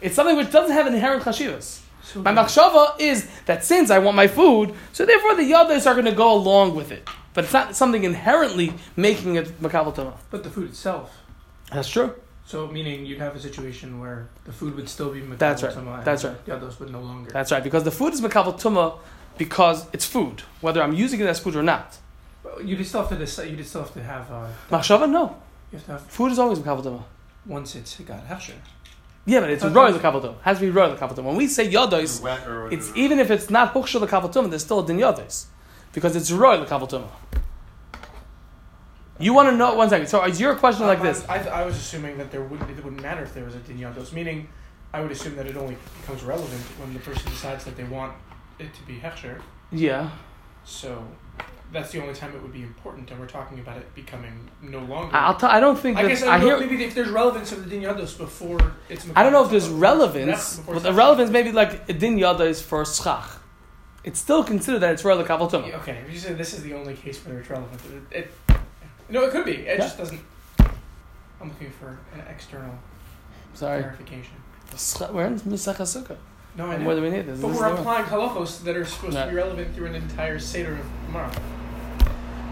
It's 0.00 0.16
something 0.16 0.36
which 0.36 0.50
doesn't 0.50 0.74
have 0.74 0.88
inherent 0.88 1.22
chashivas. 1.22 1.80
So 2.02 2.20
my 2.22 2.32
machshava 2.32 2.98
is 2.98 3.28
that 3.46 3.64
since 3.64 3.88
I 3.88 4.00
want 4.00 4.16
my 4.16 4.26
food, 4.26 4.74
so 4.92 5.06
therefore 5.06 5.36
the 5.36 5.48
yadas 5.50 5.86
are 5.86 5.94
going 5.94 6.06
to 6.06 6.18
go 6.24 6.32
along 6.34 6.74
with 6.74 6.90
it. 6.90 7.08
But 7.34 7.44
it's 7.44 7.52
not 7.52 7.76
something 7.76 8.02
inherently 8.02 8.74
making 8.96 9.36
it 9.36 9.62
makabal 9.62 10.12
But 10.30 10.42
the 10.42 10.50
food 10.50 10.70
itself. 10.70 11.16
That's 11.70 11.88
true. 11.88 12.14
So 12.44 12.66
meaning 12.66 13.06
you'd 13.06 13.20
have 13.20 13.36
a 13.36 13.40
situation 13.40 14.00
where 14.00 14.28
the 14.44 14.52
food 14.52 14.74
would 14.74 14.88
still 14.88 15.10
be 15.10 15.20
makabal 15.20 15.38
That's 15.38 15.62
right. 15.62 16.04
That's 16.04 16.24
right. 16.24 16.44
The 16.44 16.52
Yados 16.52 16.80
would 16.80 16.90
no 16.90 17.00
longer. 17.00 17.30
That's 17.30 17.52
right 17.52 17.62
because 17.62 17.84
the 17.84 17.92
food 17.92 18.12
is 18.12 18.20
makabal 18.20 18.98
because 19.38 19.86
it's 19.92 20.04
food, 20.04 20.42
whether 20.60 20.82
I'm 20.82 20.92
using 20.92 21.20
it 21.20 21.26
as 21.26 21.38
food 21.38 21.54
or 21.54 21.62
not. 21.62 21.96
You 22.62 22.82
still 22.82 23.02
have 23.02 23.10
to 23.10 23.16
decide. 23.16 23.56
You 23.56 23.62
still 23.62 23.82
have 23.82 23.94
to 23.94 24.02
have. 24.02 24.30
Uh, 24.30 24.48
Machshava, 24.68 25.08
no. 25.08 25.36
You 25.72 25.78
have 25.78 25.86
to 25.86 25.92
have. 25.92 26.02
Food 26.02 26.32
is 26.32 26.38
always 26.38 26.58
mekabel 26.58 27.02
Once 27.46 27.74
it's 27.74 27.98
got 28.00 28.28
hechsher. 28.28 28.54
Yeah, 29.24 29.40
but 29.40 29.50
it's 29.50 29.64
royal 29.64 29.92
the 29.92 30.34
Has 30.42 30.58
to 30.58 30.64
be 30.64 30.70
royal 30.70 30.94
the 30.94 31.22
When 31.22 31.36
we 31.36 31.46
say 31.46 31.70
yodos, 31.70 32.20
it's 32.72 32.92
even 32.96 33.18
if 33.20 33.30
it's 33.30 33.50
not 33.50 33.72
hukshel 33.72 34.00
the 34.00 34.48
there's 34.48 34.64
still 34.64 34.80
a 34.80 34.86
din 34.86 34.98
yodos, 34.98 35.46
because 35.92 36.16
it's 36.16 36.30
royal 36.32 36.64
the 36.64 37.08
You 39.20 39.32
want 39.32 39.48
to 39.50 39.56
know 39.56 39.74
one 39.74 39.88
second. 39.88 40.08
So 40.08 40.24
is 40.24 40.40
your 40.40 40.56
question 40.56 40.86
like 40.86 41.00
this? 41.00 41.24
I, 41.28 41.38
I, 41.48 41.64
was 41.64 41.76
assuming 41.76 42.18
that 42.18 42.32
there 42.32 42.42
wouldn't 42.42 42.68
it 42.70 42.82
wouldn't 42.82 43.00
matter 43.00 43.22
if 43.22 43.32
there 43.32 43.44
was 43.44 43.54
a 43.54 43.60
din 43.60 43.78
yodos, 43.78 44.12
meaning 44.12 44.48
I 44.92 45.00
would 45.00 45.12
assume 45.12 45.36
that 45.36 45.46
it 45.46 45.56
only 45.56 45.76
becomes 46.00 46.24
relevant 46.24 46.60
when 46.80 46.92
the 46.92 47.00
person 47.00 47.30
decides 47.30 47.64
that 47.64 47.76
they 47.76 47.84
want 47.84 48.14
it 48.58 48.74
to 48.74 48.82
be 48.82 48.98
hechsher. 48.98 49.40
Yeah. 49.70 50.10
So 50.64 51.06
that's 51.72 51.90
the 51.90 52.00
only 52.00 52.14
time 52.14 52.34
it 52.34 52.42
would 52.42 52.52
be 52.52 52.62
important, 52.62 53.10
and 53.10 53.18
we're 53.18 53.26
talking 53.26 53.58
about 53.58 53.78
it 53.78 53.94
becoming 53.94 54.50
no 54.60 54.80
longer. 54.80 55.14
I'll 55.16 55.36
t- 55.36 55.46
I 55.46 55.58
don't 55.58 55.78
think. 55.78 55.96
I 55.96 56.06
guess 56.06 56.22
I, 56.22 56.36
I 56.36 56.40
hear 56.40 56.58
maybe 56.58 56.84
if 56.84 56.94
there's 56.94 57.08
relevance 57.08 57.50
of 57.52 57.64
the 57.64 57.70
din 57.70 57.82
yados 57.82 58.16
before 58.16 58.74
it's. 58.88 59.06
I 59.16 59.22
don't 59.22 59.32
know 59.32 59.44
if 59.44 59.50
there's 59.50 59.68
relevance, 59.68 60.58
but 60.60 60.82
the 60.82 60.92
relevance 60.92 61.30
maybe 61.30 61.52
like 61.52 61.88
a 61.88 61.92
din 61.92 62.18
yada 62.18 62.44
is 62.44 62.60
for 62.60 62.84
schach. 62.84 63.38
It's 64.04 64.18
still 64.18 64.44
considered 64.44 64.80
that 64.80 64.92
it's 64.92 65.04
relevant 65.04 65.28
kaval 65.28 65.72
Okay, 65.80 66.02
if 66.06 66.12
you 66.12 66.18
say 66.18 66.34
this 66.34 66.52
is 66.54 66.62
the 66.62 66.74
only 66.74 66.94
case 66.94 67.24
where 67.24 67.38
it's 67.38 67.48
relevant, 67.48 67.80
it, 68.10 68.18
it 68.18 68.58
no, 69.08 69.24
it 69.24 69.30
could 69.30 69.44
be. 69.44 69.52
It 69.52 69.64
yeah. 69.66 69.76
just 69.78 69.98
doesn't. 69.98 70.20
I'm 71.40 71.48
looking 71.48 71.70
for 71.70 71.98
an 72.14 72.20
external 72.28 72.74
Sorry. 73.54 73.80
clarification. 73.80 74.34
We're 75.12 75.26
in 75.26 75.40
Misach. 75.40 76.16
No, 76.56 76.66
I 76.66 76.76
know. 76.76 76.86
What 76.86 76.96
do 76.96 77.02
we 77.02 77.10
need? 77.10 77.26
This, 77.26 77.40
but 77.40 77.48
this 77.48 77.58
we're 77.58 77.74
applying 77.74 78.04
halachos 78.04 78.62
that 78.64 78.76
are 78.76 78.84
supposed 78.84 79.14
no. 79.14 79.24
to 79.24 79.30
be 79.30 79.36
relevant 79.36 79.74
through 79.74 79.86
an 79.86 79.94
entire 79.94 80.38
seder 80.38 80.74
of 80.74 80.86
Gemara. 81.06 81.32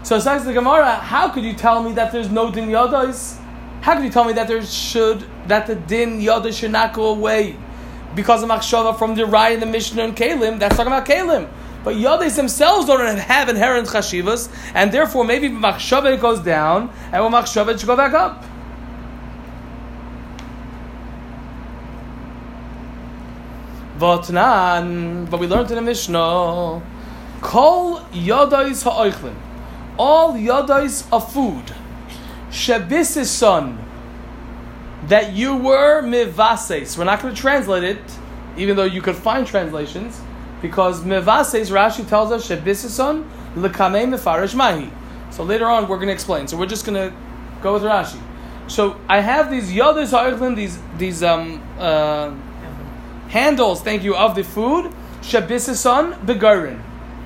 So 0.03 0.19
says 0.19 0.45
the 0.45 0.53
Gemara, 0.53 0.95
how 0.95 1.29
could 1.29 1.43
you 1.43 1.53
tell 1.53 1.83
me 1.83 1.93
that 1.93 2.11
there's 2.11 2.29
no 2.29 2.51
din 2.51 2.69
yadais? 2.69 3.37
How 3.81 3.93
could 3.95 4.03
you 4.03 4.09
tell 4.09 4.25
me 4.25 4.33
that 4.33 4.47
there 4.47 4.63
should 4.65 5.23
that 5.47 5.67
the 5.67 5.75
din 5.75 6.19
yadais 6.19 6.59
should 6.59 6.71
not 6.71 6.93
go 6.93 7.11
away 7.11 7.55
because 8.15 8.41
of 8.41 8.49
machshava 8.49 8.97
from 8.97 9.13
the 9.15 9.27
Rai 9.27 9.53
and 9.53 9.61
the 9.61 9.67
Mishnah 9.67 10.03
and 10.03 10.17
Kalim? 10.17 10.57
That's 10.59 10.75
talking 10.75 10.91
about 10.91 11.05
Kalim. 11.05 11.47
But 11.83 11.95
yadais 11.95 12.35
themselves 12.35 12.87
don't 12.87 13.17
have 13.17 13.47
inherent 13.47 13.87
chashivas, 13.87 14.51
and 14.73 14.91
therefore 14.91 15.23
maybe 15.23 15.49
machshava 15.49 16.19
goes 16.19 16.39
down, 16.39 16.91
and 17.11 17.23
when 17.23 17.31
machshava 17.31 17.77
should 17.77 17.87
go 17.87 17.95
back 17.95 18.13
up. 18.13 18.43
But 23.99 24.29
we 25.39 25.47
learned 25.47 25.69
in 25.69 25.75
the 25.75 25.81
Mishnah, 25.83 26.81
Kol 27.41 27.99
yadais 28.11 28.83
ha'oichlin 28.83 29.35
all 29.97 30.33
yadais 30.33 31.07
of 31.11 31.31
food, 31.31 31.73
shebisison, 32.49 33.77
that 35.07 35.33
you 35.33 35.55
were 35.55 36.01
mivases. 36.01 36.97
We're 36.97 37.05
not 37.05 37.21
going 37.21 37.33
to 37.33 37.41
translate 37.41 37.83
it, 37.83 38.01
even 38.57 38.75
though 38.75 38.83
you 38.85 39.01
could 39.01 39.15
find 39.15 39.47
translations, 39.47 40.21
because 40.61 41.01
mivases, 41.01 41.71
Rashi 41.71 42.07
tells 42.07 42.31
us, 42.31 42.47
shebisison, 42.47 43.27
lekame 43.55 44.13
mefarish 44.13 44.55
mahi. 44.55 44.91
So 45.31 45.43
later 45.43 45.67
on, 45.67 45.87
we're 45.87 45.97
going 45.97 46.07
to 46.07 46.13
explain. 46.13 46.47
So 46.47 46.57
we're 46.57 46.65
just 46.65 46.85
going 46.85 47.09
to 47.09 47.15
go 47.61 47.73
with 47.73 47.83
Rashi. 47.83 48.21
So 48.67 48.99
I 49.09 49.21
have 49.21 49.49
these 49.49 49.71
yadais 49.71 50.11
ha'ichlin, 50.11 50.55
these, 50.55 50.79
these 50.97 51.23
um, 51.23 51.61
uh, 51.79 52.31
handles, 53.29 53.81
thank 53.81 54.03
you, 54.03 54.15
of 54.15 54.35
the 54.35 54.43
food, 54.43 54.93
shebisison 55.21 56.13
begarin, 56.25 56.81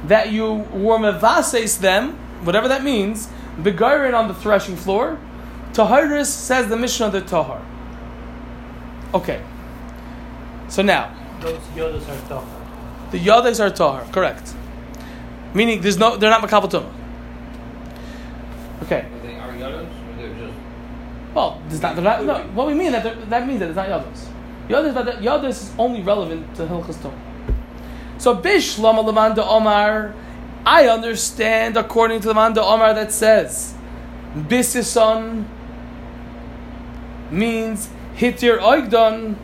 that 0.08 0.32
you 0.32 0.54
were 0.72 0.98
mivases 0.98 1.80
them, 1.80 2.18
whatever 2.46 2.68
that 2.68 2.84
means, 2.84 3.28
begarin 3.62 4.14
on 4.14 4.28
the 4.28 4.34
threshing 4.34 4.76
floor. 4.76 5.20
Taharis 5.74 6.28
says 6.28 6.70
the 6.70 6.78
Mishnah 6.78 7.10
the 7.10 7.22
Tahar. 7.22 7.62
Okay. 9.14 9.42
So 10.70 10.82
now. 10.82 11.14
Those 11.42 11.60
yodas 11.76 12.08
are 12.08 12.28
Tahar. 12.30 12.62
The 13.12 13.20
yodas 13.20 13.60
are 13.60 13.70
Tahar, 13.70 14.06
correct. 14.12 14.54
Meaning 15.54 15.82
there's 15.82 15.98
no, 15.98 16.18
they're 16.18 16.30
not 16.30 16.42
Makabal 16.42 16.92
Okay. 18.84 19.06
Are 19.06 19.20
they 19.20 19.36
are 19.36 19.54
yodas 19.54 19.88
or 19.88 20.18
they're 20.18 20.34
just. 20.36 20.58
Well, 21.34 21.62
there's 21.68 21.82
not, 21.82 21.98
not, 22.02 22.26
no, 22.26 22.40
what 22.54 22.68
we 22.68 22.74
mean 22.74 22.92
that 22.92 23.30
that 23.30 23.48
means 23.48 23.60
that 23.60 23.70
it's 23.70 23.76
not 23.76 23.88
yodas. 23.88 24.28
Yodas, 24.70 24.94
but 24.94 25.22
yodas 25.22 25.50
is 25.50 25.74
only 25.78 26.02
relevant 26.02 26.56
to 26.56 26.66
Hilchas 26.66 26.96
Tumah. 26.96 27.20
So 28.18 28.36
Bishlam 28.36 29.04
Lamanda 29.06 29.46
Omar 29.48 30.14
I 30.66 30.88
understand 30.88 31.78
according 31.78 32.22
to 32.22 32.28
the 32.28 32.34
man 32.34 32.54
Manda 32.54 32.64
Omar 32.64 32.94
that 32.96 33.12
says 33.12 33.76
Bisison 34.36 35.46
means 37.30 37.90
hitir 38.16 38.60
oigdon 38.60 39.36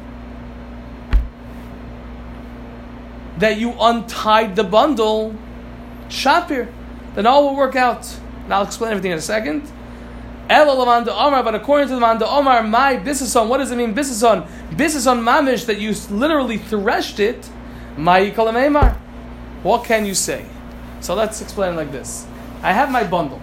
that 3.38 3.58
you 3.58 3.76
untied 3.80 4.56
the 4.56 4.64
bundle. 4.64 5.36
Shapir. 6.10 6.72
Then 7.16 7.28
all 7.28 7.50
will 7.50 7.56
work 7.56 7.76
out. 7.76 8.08
And 8.46 8.54
I'll 8.54 8.64
explain 8.64 8.92
everything 8.92 9.12
in 9.12 9.18
a 9.18 9.22
second. 9.22 9.70
Ela 10.50 10.76
Lamanda 10.76 11.10
Omar, 11.10 11.44
but 11.44 11.56
according 11.56 11.88
to 11.88 11.94
the 11.96 12.00
Manda 12.00 12.28
Omar, 12.28 12.64
my 12.64 12.98
bisison, 12.98 13.48
what 13.48 13.60
does 13.60 13.72
it 13.72 13.78
mean 13.78 13.96
bisison? 13.96 14.48
Bisison 14.72 15.22
mamish 15.22 15.66
that 15.68 15.80
you 15.80 15.94
literally 16.10 16.58
threshed 16.58 17.20
it. 17.20 17.50
My 17.96 18.30
What 19.64 19.86
can 19.86 20.06
you 20.06 20.14
say? 20.14 20.46
So 21.02 21.16
let's 21.16 21.42
explain 21.42 21.76
like 21.76 21.92
this. 21.92 22.26
I 22.62 22.72
have 22.74 22.92
my 22.92 23.04
bundle. 23.04 23.42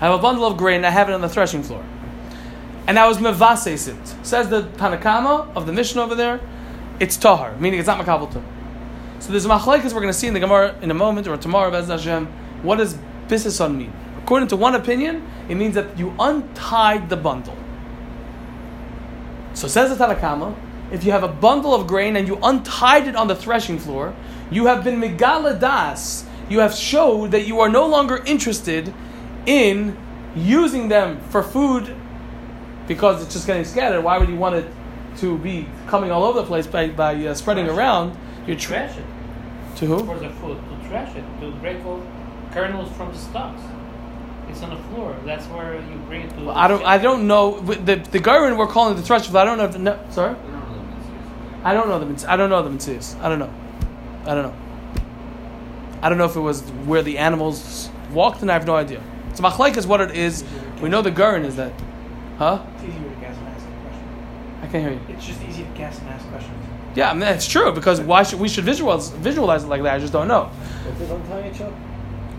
I 0.00 0.06
have 0.06 0.18
a 0.18 0.22
bundle 0.22 0.44
of 0.44 0.58
grain, 0.58 0.84
I 0.84 0.90
have 0.90 1.08
it 1.08 1.12
on 1.12 1.20
the 1.20 1.28
threshing 1.28 1.62
floor. 1.62 1.82
and 2.86 2.98
I 2.98 3.08
was 3.08 3.18
mevases 3.18 3.88
it. 3.88 4.26
Says 4.26 4.48
the 4.50 4.62
Tanakama 4.62 5.54
of 5.56 5.66
the 5.66 5.72
Mishnah 5.72 6.02
over 6.02 6.14
there, 6.14 6.40
it's 7.00 7.16
tahar, 7.16 7.56
meaning 7.56 7.78
it's 7.78 7.86
not 7.86 8.04
makabel 8.04 8.30
So 9.20 9.30
there's 9.30 9.46
a 9.46 9.48
machlekes 9.48 9.92
we're 9.94 10.00
going 10.00 10.08
to 10.08 10.12
see 10.12 10.26
in 10.26 10.34
the 10.34 10.40
Gemara 10.40 10.76
in 10.82 10.90
a 10.90 10.94
moment 10.94 11.26
or 11.26 11.36
tomorrow, 11.36 11.70
Bez 11.70 11.88
Hashem. 11.88 12.26
What 12.62 12.76
does 12.76 12.98
bisason 13.28 13.76
mean? 13.76 13.92
According 14.22 14.48
to 14.48 14.56
one 14.56 14.74
opinion, 14.74 15.26
it 15.48 15.54
means 15.54 15.74
that 15.74 15.98
you 15.98 16.14
untied 16.18 17.08
the 17.08 17.16
bundle. 17.16 17.56
So 19.54 19.68
says 19.68 19.96
the 19.96 20.04
Tanakama, 20.04 20.54
if 20.92 21.04
you 21.04 21.12
have 21.12 21.22
a 21.22 21.28
bundle 21.28 21.74
of 21.74 21.86
grain 21.86 22.16
and 22.16 22.28
you 22.28 22.38
untied 22.42 23.06
it 23.06 23.16
on 23.16 23.28
the 23.28 23.36
threshing 23.36 23.78
floor, 23.78 24.14
you 24.50 24.66
have 24.66 24.84
been 24.84 25.00
megala 25.00 25.58
das. 25.58 26.26
You 26.48 26.60
have 26.60 26.74
showed 26.74 27.30
that 27.30 27.46
you 27.46 27.60
are 27.60 27.68
no 27.68 27.86
longer 27.86 28.22
interested 28.26 28.92
in 29.46 29.96
using 30.36 30.88
them 30.88 31.20
for 31.30 31.42
food 31.42 31.94
because 32.86 33.22
it's 33.22 33.32
just 33.32 33.46
getting 33.46 33.64
scattered. 33.64 34.02
Why 34.02 34.18
would 34.18 34.28
you 34.28 34.36
want 34.36 34.56
it 34.56 34.66
to 35.18 35.38
be 35.38 35.66
coming 35.86 36.10
all 36.10 36.24
over 36.24 36.40
the 36.40 36.46
place 36.46 36.66
by, 36.66 36.88
by 36.88 37.14
uh, 37.14 37.34
spreading 37.34 37.66
Trash 37.66 37.76
around? 37.76 38.18
You're 38.46 38.56
tra- 38.56 38.86
trash 38.86 38.98
it 38.98 39.76
to 39.78 39.86
who? 39.86 40.04
for 40.04 40.18
the 40.18 40.30
food, 40.30 40.58
to 40.58 40.88
trash 40.88 41.16
it, 41.16 41.24
to 41.40 41.50
break 41.60 41.84
all 41.84 42.02
kernels 42.52 42.90
from 42.92 43.12
the 43.12 43.18
stalks. 43.18 43.62
It's 44.48 44.62
on 44.62 44.70
the 44.70 44.76
floor. 44.88 45.16
That's 45.24 45.46
where 45.46 45.74
you 45.80 45.96
bring 46.06 46.22
it 46.22 46.30
to. 46.36 46.50
I 46.50 46.68
don't. 46.68 46.84
I 46.84 46.98
don't 46.98 47.26
know. 47.26 47.60
The 47.60 47.96
the 47.96 48.18
garden 48.18 48.58
we're 48.58 48.66
calling 48.66 48.94
the 48.94 49.02
thresh, 49.02 49.26
but 49.28 49.40
I 49.40 49.44
don't 49.46 49.56
know. 49.56 49.64
If 49.64 49.78
no, 49.78 49.98
sorry. 50.10 50.34
We 50.34 50.50
don't 50.52 50.68
know 50.68 50.78
the. 50.78 51.66
I 51.66 51.72
don't 51.72 51.88
know 51.88 51.98
the 51.98 52.30
I 52.30 52.36
don't 52.36 52.50
know 52.50 52.62
the 52.62 52.70
mitzvahs. 52.70 53.18
I 53.20 53.30
don't 53.30 53.38
know. 53.38 53.52
I 54.26 54.34
don't 54.34 54.44
know. 54.44 54.54
I 56.02 56.08
don't 56.08 56.18
know 56.18 56.24
if 56.26 56.36
it 56.36 56.40
was 56.40 56.62
where 56.86 57.02
the 57.02 57.18
animals 57.18 57.88
walked, 58.12 58.42
and 58.42 58.50
I 58.50 58.54
have 58.54 58.66
no 58.66 58.76
idea. 58.76 59.02
So 59.34 59.42
machlaik 59.42 59.76
is 59.76 59.86
what 59.86 60.00
it 60.00 60.12
is. 60.12 60.44
We 60.80 60.88
know 60.88 61.02
the 61.02 61.10
garden 61.10 61.44
is 61.44 61.56
that. 61.56 61.72
Huh? 62.38 62.64
It's 62.74 62.84
easier 62.84 63.08
to 63.08 63.20
guess 63.20 63.36
and 63.36 63.48
ask 63.48 63.64
a. 63.64 64.66
I 64.66 64.68
can't 64.68 64.84
hear 64.84 64.92
you. 64.92 65.00
It's 65.08 65.26
just 65.26 65.42
easy 65.42 65.64
to 65.64 65.70
guess 65.70 65.98
and 65.98 66.08
ask 66.08 66.28
questions. 66.28 66.64
Yeah, 66.94 67.10
I 67.10 67.12
mean 67.14 67.20
that's 67.20 67.46
true 67.46 67.72
because 67.72 68.00
why 68.00 68.22
should 68.22 68.38
we 68.38 68.48
should 68.48 68.64
visualize 68.64 69.10
visualize 69.10 69.64
it 69.64 69.68
like 69.68 69.82
that? 69.82 69.94
I 69.94 69.98
just 69.98 70.12
don't 70.12 70.28
know. 70.28 70.44
What's 70.44 71.00
it 71.00 71.10
untying 71.10 71.46
it, 71.46 71.54
Chuck? 71.54 71.72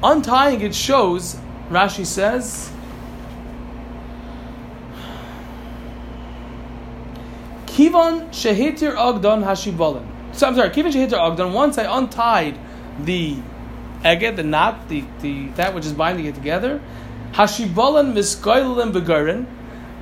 Untying 0.02 0.62
it 0.62 0.74
shows. 0.74 1.36
Rashi 1.70 2.06
says. 2.06 2.72
Kivan 7.66 8.30
shehitir 8.30 8.96
agdon 8.96 9.44
hashibolin. 9.44 10.15
So 10.36 10.48
I'm 10.48 10.56
sorry, 10.56 10.70
kivan 10.70 10.92
shehitir 10.92 11.18
agdon. 11.18 11.54
Once 11.54 11.78
I 11.78 11.98
untied 11.98 12.58
the 13.00 13.38
eged, 14.04 14.36
the 14.36 14.44
knot, 14.44 14.88
the, 14.90 15.04
the 15.22 15.48
that 15.56 15.74
which 15.74 15.86
is 15.86 15.94
binding 15.94 16.26
it 16.26 16.36
together, 16.36 16.82
hashibolin 17.34 18.14
miskoilim 18.14 18.92
begarin. 18.94 19.48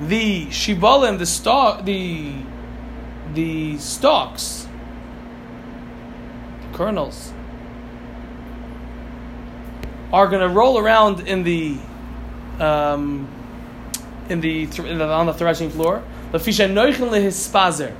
The 0.01 0.47
shibolim, 0.47 1.19
the 1.19 1.25
stalk, 1.27 1.85
the 1.85 2.33
the 3.35 3.77
stalks, 3.77 4.67
the 6.61 6.77
kernels, 6.77 7.31
are 10.11 10.27
going 10.27 10.41
to 10.41 10.49
roll 10.49 10.79
around 10.79 11.27
in 11.27 11.43
the 11.43 11.77
um, 12.59 13.27
in 14.29 14.41
the, 14.41 14.65
the 14.65 15.07
on 15.07 15.27
the 15.27 15.33
threshing 15.33 15.69
floor. 15.69 16.03
Lefisha 16.31 16.67
noichen 16.67 17.09
lehispazer, 17.09 17.95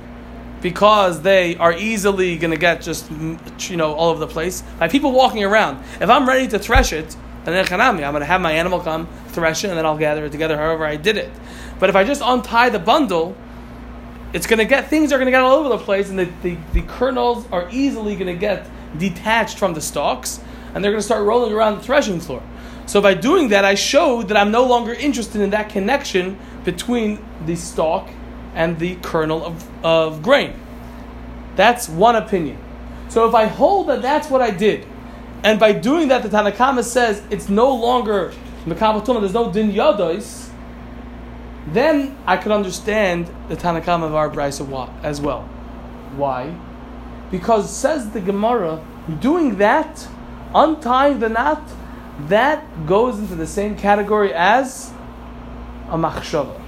because 0.64 1.20
they 1.20 1.54
are 1.58 1.74
easily 1.74 2.38
going 2.38 2.50
to 2.50 2.56
get 2.56 2.80
just 2.80 3.10
you 3.10 3.76
know 3.76 3.92
all 3.92 4.08
over 4.08 4.18
the 4.18 4.26
place 4.26 4.62
by 4.78 4.88
people 4.88 5.12
walking 5.12 5.44
around. 5.44 5.84
If 6.00 6.08
I'm 6.08 6.26
ready 6.26 6.48
to 6.48 6.58
thresh 6.58 6.90
it, 6.94 7.14
then 7.44 7.54
I'm 7.54 7.98
going 7.98 8.14
to 8.14 8.24
have 8.24 8.40
my 8.40 8.52
animal 8.52 8.80
come 8.80 9.06
thresh 9.28 9.62
it, 9.62 9.68
and 9.68 9.76
then 9.76 9.84
I'll 9.84 9.98
gather 9.98 10.24
it 10.24 10.32
together. 10.32 10.56
However, 10.56 10.86
I 10.86 10.96
did 10.96 11.18
it. 11.18 11.30
But 11.78 11.90
if 11.90 11.96
I 11.96 12.02
just 12.02 12.22
untie 12.24 12.70
the 12.70 12.78
bundle, 12.78 13.36
it's 14.32 14.46
going 14.46 14.58
to 14.58 14.64
get 14.64 14.88
things 14.88 15.12
are 15.12 15.18
going 15.18 15.26
to 15.26 15.32
get 15.32 15.42
all 15.42 15.52
over 15.52 15.68
the 15.68 15.76
place, 15.76 16.08
and 16.08 16.18
the, 16.18 16.32
the, 16.42 16.56
the 16.72 16.80
kernels 16.80 17.46
are 17.52 17.68
easily 17.70 18.16
going 18.16 18.34
to 18.34 18.40
get 18.40 18.66
detached 18.96 19.58
from 19.58 19.74
the 19.74 19.82
stalks, 19.82 20.40
and 20.74 20.82
they're 20.82 20.92
going 20.92 21.02
to 21.02 21.06
start 21.06 21.26
rolling 21.26 21.52
around 21.52 21.76
the 21.76 21.82
threshing 21.82 22.20
floor. 22.20 22.42
So 22.86 23.02
by 23.02 23.12
doing 23.12 23.48
that, 23.48 23.66
I 23.66 23.74
showed 23.74 24.28
that 24.28 24.38
I'm 24.38 24.50
no 24.50 24.64
longer 24.64 24.94
interested 24.94 25.42
in 25.42 25.50
that 25.50 25.68
connection 25.68 26.38
between 26.64 27.22
the 27.44 27.54
stalk 27.54 28.08
and 28.54 28.78
the 28.78 28.96
kernel 28.96 29.44
of, 29.44 29.84
of 29.84 30.22
grain. 30.22 30.54
That's 31.56 31.88
one 31.88 32.16
opinion. 32.16 32.58
So 33.08 33.28
if 33.28 33.34
I 33.34 33.46
hold 33.46 33.88
that 33.88 34.02
that's 34.02 34.28
what 34.30 34.42
I 34.42 34.50
did, 34.50 34.86
and 35.42 35.60
by 35.60 35.72
doing 35.72 36.08
that, 36.08 36.22
the 36.22 36.28
Tanakhama 36.28 36.82
says 36.82 37.22
it's 37.30 37.48
no 37.48 37.74
longer 37.74 38.32
Mekabel 38.64 39.04
Tumah, 39.04 39.20
there's 39.20 39.34
no 39.34 39.52
Din 39.52 39.72
Yadois, 39.72 40.50
then 41.68 42.16
I 42.26 42.36
could 42.38 42.52
understand 42.52 43.30
the 43.48 43.56
Tanakhama 43.56 44.04
of 44.04 44.14
our 44.14 44.30
Brisa 44.30 44.90
as 45.02 45.20
well. 45.20 45.42
Why? 46.16 46.54
Because 47.30 47.74
says 47.74 48.10
the 48.10 48.20
Gemara, 48.20 48.84
doing 49.20 49.58
that, 49.58 50.08
untying 50.54 51.18
the 51.18 51.28
knot, 51.28 51.62
that 52.28 52.86
goes 52.86 53.18
into 53.18 53.34
the 53.34 53.46
same 53.46 53.76
category 53.76 54.32
as 54.32 54.92
a 55.88 55.96
machshava. 55.96 56.63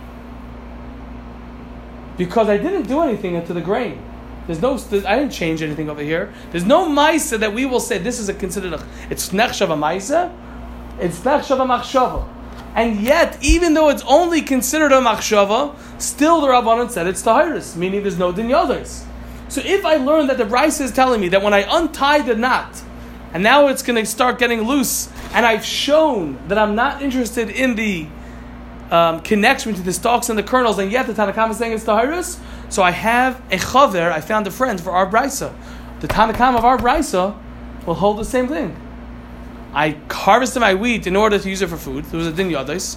Because 2.17 2.49
I 2.49 2.57
didn't 2.57 2.85
do 2.85 3.01
anything 3.01 3.45
to 3.45 3.53
the 3.53 3.61
grain. 3.61 4.03
There's 4.47 4.63
no, 4.63 4.77
there's, 4.77 5.05
I 5.05 5.19
didn't 5.19 5.33
change 5.33 5.61
anything 5.63 5.91
over 5.91 6.03
here. 6.03 6.33
There's 6.53 6.65
no 6.65 6.89
maisa 6.89 7.39
that 7.41 7.53
we 7.53 7.67
will 7.67 7.81
say 7.81 7.99
this 7.99 8.19
is 8.19 8.29
a 8.29 8.35
considered 8.35 8.75
a, 8.75 8.87
it's 9.11 9.31
nechshav 9.31 9.71
a 9.71 9.77
maisa, 9.77 10.33
it's 11.01 11.19
nechshav 11.21 11.61
a 11.61 11.67
machshava. 11.67 12.29
And 12.75 13.01
yet, 13.01 13.39
even 13.43 13.75
though 13.75 13.89
it's 13.89 14.05
only 14.07 14.43
considered 14.43 14.93
a 14.93 15.01
machshava, 15.01 15.75
still 16.01 16.41
the 16.41 16.49
Rabbanan 16.49 16.91
said 16.91 17.07
it's 17.07 17.23
tahiris, 17.23 17.75
meaning 17.75 18.03
there's 18.03 18.19
no 18.19 18.33
dinyadas. 18.33 19.05
So 19.49 19.63
if 19.65 19.85
I 19.85 19.97
learn 19.97 20.27
that 20.27 20.39
the 20.39 20.45
Rice 20.45 20.81
is 20.81 20.93
telling 20.93 21.21
me 21.21 21.29
that 21.29 21.43
when 21.43 21.55
I 21.55 21.65
untie 21.69 22.21
the 22.21 22.35
knot, 22.35 22.83
and 23.33 23.43
now 23.43 23.69
it's 23.69 23.83
going 23.83 23.97
to 23.97 24.07
start 24.07 24.39
getting 24.39 24.63
loose, 24.63 25.09
and 25.33 25.45
I've 25.45 25.65
shown 25.65 26.39
that 26.49 26.59
I'm 26.59 26.75
not 26.75 27.03
interested 27.03 27.51
in 27.51 27.75
the 27.75 28.07
um, 28.91 29.21
connection 29.21 29.73
between 29.73 29.87
the 29.87 29.93
stalks 29.93 30.29
and 30.29 30.39
the 30.39 30.43
kernels, 30.43 30.79
and 30.79 30.91
yet 30.93 31.07
the 31.07 31.13
Tanakama 31.13 31.51
is 31.51 31.59
saying 31.59 31.73
it's 31.73 31.85
tahiris, 31.85 32.39
so 32.69 32.83
I 32.83 32.91
have 32.93 33.41
a 33.51 33.57
chaver, 33.57 34.13
I 34.13 34.21
found 34.21 34.47
a 34.47 34.51
friend 34.51 34.81
for 34.81 34.91
our 34.91 35.11
Brisa. 35.11 35.55
The 36.01 36.09
Tanakama 36.09 36.59
of 36.59 36.65
our 36.65 36.79
Brisa 36.79 37.37
will 37.87 37.95
hold 37.95 38.19
the 38.19 38.25
same 38.25 38.49
thing. 38.49 38.77
I 39.73 39.99
harvested 40.11 40.61
my 40.61 40.75
wheat 40.75 41.07
in 41.07 41.17
order 41.17 41.39
to 41.39 41.49
use 41.49 41.63
it 41.63 41.69
for 41.69 41.77
food. 41.77 42.05
There 42.07 42.19
was 42.19 42.27
a 42.27 42.33
din 42.33 42.49
yadais, 42.49 42.97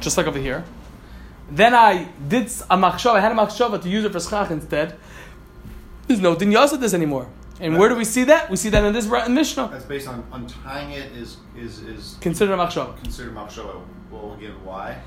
just 0.00 0.16
like 0.16 0.26
over 0.26 0.38
here. 0.38 0.64
Then 1.50 1.74
I 1.74 2.08
did 2.26 2.46
a 2.46 2.76
machshava. 2.76 3.16
I 3.16 3.20
had 3.20 3.32
a 3.32 3.34
machshava 3.34 3.80
to 3.82 3.88
use 3.88 4.04
it 4.04 4.12
for 4.12 4.20
schach 4.20 4.50
instead. 4.50 4.96
There's 6.06 6.20
no 6.20 6.34
din 6.34 6.50
this 6.50 6.94
anymore. 6.94 7.28
And 7.60 7.78
where 7.78 7.88
do 7.88 7.94
we 7.94 8.04
see 8.04 8.24
that? 8.24 8.50
We 8.50 8.56
see 8.56 8.68
that 8.70 8.84
in 8.84 8.92
this 8.92 9.06
Ra- 9.06 9.28
Mishnah. 9.28 9.68
That's 9.70 9.84
based 9.84 10.08
on 10.08 10.26
untying 10.32 10.90
it 10.90 11.12
is 11.12 11.36
is 11.56 11.78
is 11.80 12.16
Considered 12.20 12.54
a 12.54 12.56
machshava. 12.56 13.00
considered 13.00 13.34
machshava. 13.34 13.80
Well, 14.14 14.34
again, 14.34 14.52
why? 14.64 14.98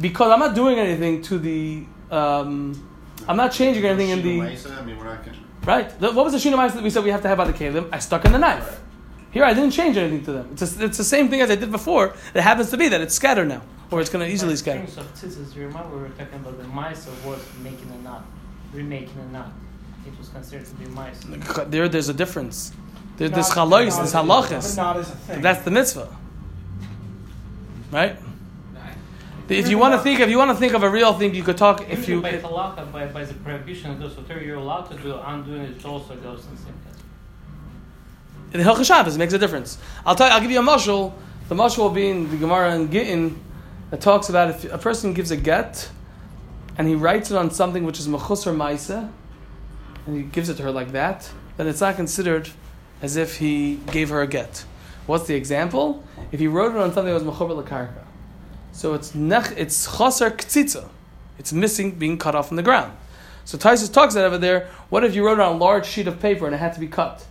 Because 0.00 0.30
I'm 0.30 0.38
not 0.38 0.54
doing 0.54 0.78
anything 0.78 1.22
to 1.22 1.38
the. 1.38 1.84
Um, 2.10 2.86
I'm 3.28 3.36
not 3.36 3.52
changing 3.52 3.84
anything 3.84 4.10
in 4.10 4.22
the. 4.22 4.40
I 4.40 4.82
mean, 4.82 4.96
we're 4.98 5.04
not. 5.04 5.24
Con- 5.24 5.36
Right. 5.64 5.88
The- 6.00 6.12
What 6.12 6.24
was 6.24 6.32
the 6.32 6.38
Shina 6.38 6.54
Ma'aseh 6.56 6.74
that 6.74 6.82
we 6.82 6.88
said 6.88 7.04
we 7.04 7.10
have 7.10 7.20
to 7.22 7.28
have 7.28 7.36
by 7.36 7.44
the 7.44 7.52
Kalim? 7.52 7.88
I 7.92 7.98
stuck 7.98 8.24
in 8.24 8.32
the 8.32 8.38
knife. 8.38 8.80
Here 9.30 9.44
I 9.44 9.52
didn't 9.52 9.72
change 9.72 9.96
anything 9.98 10.24
to 10.24 10.32
them. 10.32 10.48
It's, 10.52 10.62
a, 10.80 10.84
it's 10.86 10.96
the 10.96 11.04
same 11.04 11.28
thing 11.28 11.40
as 11.42 11.50
I 11.50 11.54
did 11.56 11.70
before. 11.70 12.14
It 12.34 12.40
happens 12.40 12.70
to 12.70 12.78
be 12.78 12.88
that 12.88 13.00
it's 13.02 13.14
scattered 13.14 13.46
now. 13.48 13.60
Or 13.90 14.00
it's 14.00 14.08
going 14.08 14.26
to 14.26 14.32
easily 14.32 14.52
In 14.52 14.56
scatter. 14.56 14.78
terms 14.80 14.96
of 14.96 15.06
tzitzis, 15.14 15.54
you 15.54 15.66
remember 15.66 15.94
we 15.96 16.02
were 16.02 16.08
talking 16.10 16.36
about 16.42 16.56
the 16.56 16.66
mice 16.68 17.06
of 17.06 17.26
what 17.26 17.38
making 17.62 17.90
a 17.90 18.02
knot, 18.02 18.24
remaking 18.72 19.18
a 19.28 19.32
knot. 19.32 19.52
It 20.06 20.16
was 20.18 20.28
considered 20.30 20.66
to 20.66 20.74
be 20.76 20.86
mice. 20.86 21.20
There, 21.66 21.88
there's 21.88 22.08
a 22.08 22.14
difference. 22.14 22.72
There, 23.18 23.28
there's 23.28 23.54
Not- 23.54 23.68
there's 23.68 23.96
The 24.12 24.18
halachas. 24.18 25.00
is 25.00 25.10
a 25.10 25.14
thing. 25.26 25.42
That's 25.42 25.62
the 25.62 25.70
mitzvah, 25.70 26.08
right? 27.90 28.16
If 29.48 29.68
you 29.68 29.78
want 29.78 29.94
to 29.94 30.00
think, 30.00 30.20
if 30.20 30.30
you 30.30 30.38
want 30.38 30.52
to 30.52 30.56
think 30.56 30.74
of 30.74 30.84
a 30.84 30.90
real 30.90 31.12
thing, 31.12 31.34
you 31.34 31.42
could 31.42 31.56
talk. 31.56 31.88
If 31.90 32.08
you, 32.08 32.22
by 32.22 32.32
halakha, 32.32 32.92
by, 32.92 33.06
by 33.06 33.24
the 33.24 33.34
prohibition 33.34 33.98
those 33.98 34.16
whatever 34.16 34.40
you're 34.40 34.58
allowed 34.58 34.88
to 34.90 34.96
do, 34.98 35.16
undoing 35.16 35.62
it 35.62 35.84
also 35.84 36.14
goes 36.16 36.44
in 36.46 36.54
the 36.54 36.62
same 36.62 36.74
category. 36.84 38.54
in 38.54 38.60
Hilchah 38.60 38.84
Shabbos, 38.84 39.16
it 39.16 39.18
makes 39.18 39.32
a 39.32 39.38
difference. 39.38 39.78
I'll 40.06 40.14
tell 40.14 40.28
you. 40.28 40.34
I'll 40.34 40.40
give 40.40 40.52
you 40.52 40.60
a 40.60 40.62
mashal. 40.62 41.12
The 41.48 41.56
mashal 41.56 41.78
will 41.78 41.90
be 41.90 42.08
in 42.08 42.30
the 42.30 42.36
Gemara 42.36 42.76
in 42.76 42.90
Gittin 42.90 43.40
that 43.90 44.00
talks 44.00 44.28
about 44.28 44.50
if 44.50 44.72
a 44.72 44.78
person 44.78 45.14
gives 45.14 45.32
a 45.32 45.36
get 45.36 45.90
and 46.78 46.86
he 46.86 46.94
writes 46.94 47.30
it 47.32 47.36
on 47.36 47.50
something 47.50 47.84
which 47.84 47.98
is 47.98 48.06
mechus 48.06 48.46
or 48.46 48.52
maisa, 48.52 49.10
and 50.06 50.16
he 50.16 50.22
gives 50.22 50.48
it 50.48 50.54
to 50.58 50.62
her 50.62 50.70
like 50.70 50.92
that, 50.92 51.30
then 51.56 51.66
it's 51.66 51.80
not 51.80 51.96
considered 51.96 52.48
as 53.02 53.16
if 53.16 53.38
he 53.38 53.76
gave 53.90 54.10
her 54.10 54.22
a 54.22 54.26
get. 54.26 54.64
What's 55.10 55.26
the 55.26 55.34
example? 55.34 56.04
If 56.30 56.38
he 56.38 56.46
wrote 56.46 56.72
it 56.72 56.78
on 56.78 56.92
something 56.92 57.12
that 57.12 57.20
was 57.20 57.24
mechober 57.24 57.60
lekarka, 57.60 58.04
so 58.70 58.94
it's 58.94 59.10
nech, 59.10 59.52
it's 59.56 59.98
chaser 59.98 60.30
ktzitza, 60.30 60.88
it's 61.36 61.52
missing, 61.52 61.90
being 61.98 62.16
cut 62.16 62.36
off 62.36 62.46
from 62.46 62.56
the 62.56 62.62
ground. 62.62 62.96
So 63.44 63.58
Tysus 63.58 63.92
talks 63.92 64.14
about 64.14 64.26
over 64.26 64.38
there. 64.38 64.68
What 64.88 65.02
if 65.02 65.16
you 65.16 65.26
wrote 65.26 65.40
it 65.40 65.40
on 65.40 65.56
a 65.56 65.58
large 65.58 65.84
sheet 65.84 66.06
of 66.06 66.20
paper 66.20 66.46
and 66.46 66.54
it 66.54 66.58
had 66.58 66.74
to 66.74 66.80
be 66.80 66.86
cut? 66.86 67.26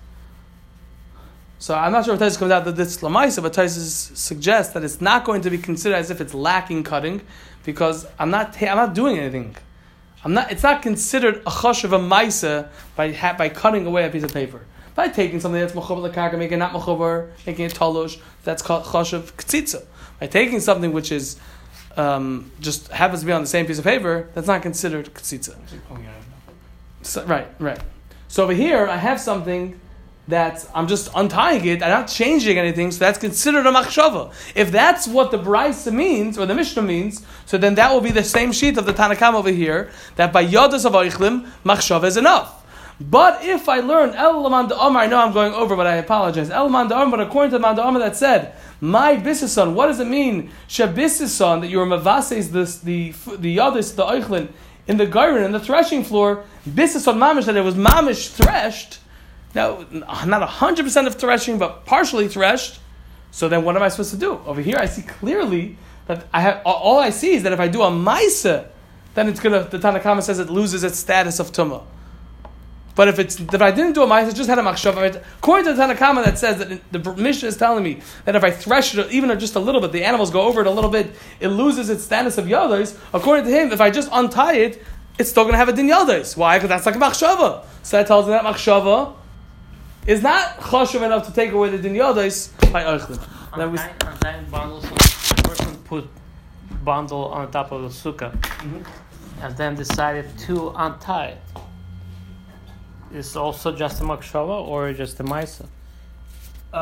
So 1.59 1.73
I'm 1.73 1.93
not 1.93 2.03
sure 2.03 2.15
if 2.15 2.19
Taisus 2.19 2.37
comes 2.37 2.51
out 2.51 2.65
that 2.65 2.75
this 2.75 2.97
is 2.97 3.01
Lamaisa, 3.01 3.41
but 3.41 3.53
Taisus 3.53 4.13
suggests 4.13 4.73
that 4.73 4.83
it's 4.83 4.99
not 4.99 5.23
going 5.23 5.41
to 5.43 5.49
be 5.49 5.57
considered 5.57 5.95
as 5.95 6.11
if 6.11 6.19
it's 6.19 6.33
lacking 6.33 6.83
cutting, 6.83 7.21
because 7.63 8.05
I'm 8.19 8.29
not 8.29 8.61
I'm 8.61 8.75
not 8.75 8.93
doing 8.93 9.17
anything. 9.19 9.55
I'm 10.25 10.33
not. 10.33 10.51
It's 10.51 10.63
not 10.63 10.81
considered 10.81 11.37
a 11.37 11.49
chosh 11.49 11.85
of 11.85 11.93
a 11.93 11.99
maisa 11.99 12.67
by 12.97 13.13
by 13.37 13.47
cutting 13.47 13.85
away 13.85 14.05
a 14.05 14.09
piece 14.09 14.23
of 14.23 14.33
paper. 14.33 14.65
By 14.99 15.07
taking 15.07 15.39
something 15.39 15.61
that's 15.61 15.71
mechubar 15.71 16.11
lekaka, 16.11 16.37
making 16.37 16.55
it 16.55 16.57
not 16.57 16.73
mechubar, 16.73 17.29
making 17.47 17.63
it 17.63 17.73
talosh, 17.73 18.19
that's 18.43 18.61
called 18.61 18.83
chosh 18.83 19.13
of. 19.13 19.33
By 20.19 20.27
taking 20.27 20.59
something 20.59 20.91
which 20.91 21.13
is 21.13 21.37
um, 21.95 22.51
just 22.59 22.89
happens 22.89 23.21
to 23.21 23.25
be 23.25 23.31
on 23.31 23.39
the 23.39 23.47
same 23.47 23.65
piece 23.65 23.77
of 23.77 23.85
paper, 23.85 24.27
that's 24.33 24.47
not 24.47 24.61
considered 24.61 25.09
nothing. 25.13 25.55
So, 27.01 27.23
right, 27.23 27.47
right. 27.59 27.79
So 28.27 28.43
over 28.43 28.51
here, 28.51 28.87
I 28.87 28.97
have 28.97 29.21
something 29.21 29.79
that 30.27 30.69
I'm 30.75 30.89
just 30.89 31.09
untying 31.15 31.65
it. 31.65 31.81
I'm 31.81 31.91
not 31.91 32.09
changing 32.09 32.57
anything, 32.57 32.91
so 32.91 32.99
that's 32.99 33.19
considered 33.19 33.65
a 33.67 33.71
machshava. 33.71 34.33
If 34.53 34.69
that's 34.69 35.07
what 35.07 35.31
the 35.31 35.37
Brisa 35.39 35.93
means 35.93 36.37
or 36.37 36.45
the 36.45 36.55
Mishnah 36.55 36.81
means, 36.81 37.25
so 37.45 37.57
then 37.57 37.75
that 37.75 37.93
will 37.93 38.01
be 38.01 38.11
the 38.11 38.25
same 38.25 38.51
sheet 38.51 38.77
of 38.77 38.85
the 38.85 38.91
Tanakam 38.91 39.33
over 39.33 39.49
here. 39.49 39.91
That 40.17 40.33
by 40.33 40.45
yodas 40.45 40.83
of 40.85 40.91
oichlim, 40.91 41.49
machshava 41.63 42.03
is 42.03 42.17
enough. 42.17 42.58
But 43.01 43.43
if 43.45 43.69
I 43.69 43.79
learn 43.79 44.09
El 44.11 44.41
Laman 44.41 44.73
Omar, 44.73 45.03
I 45.03 45.07
know 45.07 45.19
I'm 45.19 45.31
going 45.31 45.53
over, 45.53 45.75
but 45.77 45.87
I 45.87 45.95
apologize. 45.95 46.49
El 46.49 46.65
Laman 46.65 46.91
Omar, 46.91 47.11
but 47.11 47.21
according 47.21 47.51
to 47.51 47.57
the 47.57 47.61
Man 47.61 47.79
Omar 47.79 47.99
that 48.01 48.17
said, 48.17 48.55
my 48.81 49.15
bisison, 49.15 49.73
what 49.73 49.87
does 49.87 49.99
it 49.99 50.07
mean? 50.07 50.51
Shabisison, 50.67 51.61
that 51.61 51.67
you 51.67 51.79
were 51.79 51.85
mavases 51.85 52.49
this 52.49 52.79
the 52.79 53.11
the 53.37 53.57
yodis, 53.57 53.95
the 53.95 54.05
oichlin, 54.05 54.49
in 54.87 54.97
the 54.97 55.05
garden, 55.05 55.43
in 55.43 55.51
the 55.51 55.59
threshing 55.59 56.03
floor, 56.03 56.45
bisison 56.67 57.15
mamish, 57.15 57.45
that 57.45 57.55
it 57.55 57.63
was 57.63 57.75
mamish 57.75 58.29
threshed. 58.29 58.99
Now, 59.55 59.85
not 59.91 60.47
hundred 60.47 60.83
percent 60.83 61.07
of 61.07 61.15
threshing, 61.15 61.57
but 61.57 61.85
partially 61.85 62.27
threshed. 62.27 62.79
So 63.31 63.47
then, 63.47 63.63
what 63.63 63.75
am 63.75 63.83
I 63.83 63.89
supposed 63.89 64.11
to 64.11 64.17
do? 64.17 64.39
Over 64.45 64.61
here, 64.61 64.77
I 64.77 64.85
see 64.85 65.03
clearly 65.03 65.77
that 66.07 66.27
I 66.33 66.41
have 66.41 66.61
all 66.65 66.99
I 66.99 67.11
see 67.11 67.33
is 67.33 67.43
that 67.43 67.53
if 67.53 67.59
I 67.59 67.67
do 67.67 67.81
a 67.81 67.89
maisa, 67.89 68.67
then 69.13 69.29
it's 69.29 69.39
gonna. 69.39 69.63
The 69.63 69.79
Tanakhama 69.79 70.21
says 70.21 70.39
it 70.39 70.49
loses 70.49 70.83
its 70.83 70.97
status 70.97 71.39
of 71.39 71.51
tumah. 71.51 71.83
But 72.95 73.07
if 73.07 73.19
it's 73.19 73.39
if 73.39 73.61
I 73.61 73.71
didn't 73.71 73.93
do 73.93 74.03
a 74.03 74.07
ma'aser, 74.07 74.35
just 74.35 74.49
had 74.49 74.59
a 74.59 74.61
machshava. 74.61 75.23
According 75.37 75.65
to 75.65 75.73
the 75.73 75.81
Tanakhama 75.81 76.25
that 76.25 76.37
says 76.37 76.57
that 76.57 76.91
the 76.91 77.13
Mishnah 77.15 77.47
is 77.47 77.57
telling 77.57 77.83
me 77.83 78.01
that 78.25 78.35
if 78.35 78.43
I 78.43 78.51
thresh 78.51 78.95
it 78.95 79.11
even 79.11 79.37
just 79.39 79.55
a 79.55 79.59
little 79.59 79.79
bit, 79.79 79.91
the 79.91 80.03
animals 80.03 80.31
go 80.31 80.41
over 80.41 80.61
it 80.61 80.67
a 80.67 80.71
little 80.71 80.89
bit, 80.89 81.11
it 81.39 81.47
loses 81.47 81.89
its 81.89 82.03
status 82.03 82.37
of 82.37 82.45
yodos. 82.45 82.97
According 83.13 83.45
to 83.45 83.51
him, 83.51 83.71
if 83.71 83.79
I 83.79 83.89
just 83.89 84.09
untie 84.11 84.55
it, 84.55 84.83
it's 85.17 85.29
still 85.29 85.43
going 85.43 85.53
to 85.53 85.57
have 85.57 85.69
a 85.69 85.73
din 85.73 85.87
yodos. 85.87 86.35
Why? 86.35 86.57
Because 86.57 86.69
that's 86.69 86.85
like 86.85 86.95
a 86.95 86.99
machshava. 86.99 87.65
So 87.83 87.97
that 87.97 88.07
tells 88.07 88.25
me 88.25 88.31
that 88.31 88.43
machshava 88.43 89.15
is 90.07 90.21
not 90.21 90.57
choshev 90.57 91.01
enough 91.01 91.27
to 91.27 91.33
take 91.33 91.51
away 91.51 91.69
the 91.69 91.77
din 91.77 91.93
yodos 91.93 92.51
by 92.71 92.83
oichlin. 92.83 93.19
That 93.57 93.71
was 93.71 93.81
Untying, 93.81 94.45
untying 94.45 94.89
a 94.89 95.41
person 95.47 95.75
put 95.85 96.07
bundle 96.83 97.25
on 97.25 97.51
top 97.51 97.71
of 97.71 97.81
the 97.81 97.89
sukkah 97.89 98.31
mm-hmm. 98.31 98.81
and 99.43 99.57
then 99.57 99.75
decided 99.75 100.25
to 100.39 100.73
untie 100.75 101.27
it. 101.27 101.41
Is 103.13 103.35
also 103.35 103.75
just 103.75 104.01
a 104.01 104.03
makshava 104.03 104.67
or 104.67 104.93
just 104.93 105.19
a 105.19 105.23
maisa? 105.23 105.65
Um, 106.71 106.79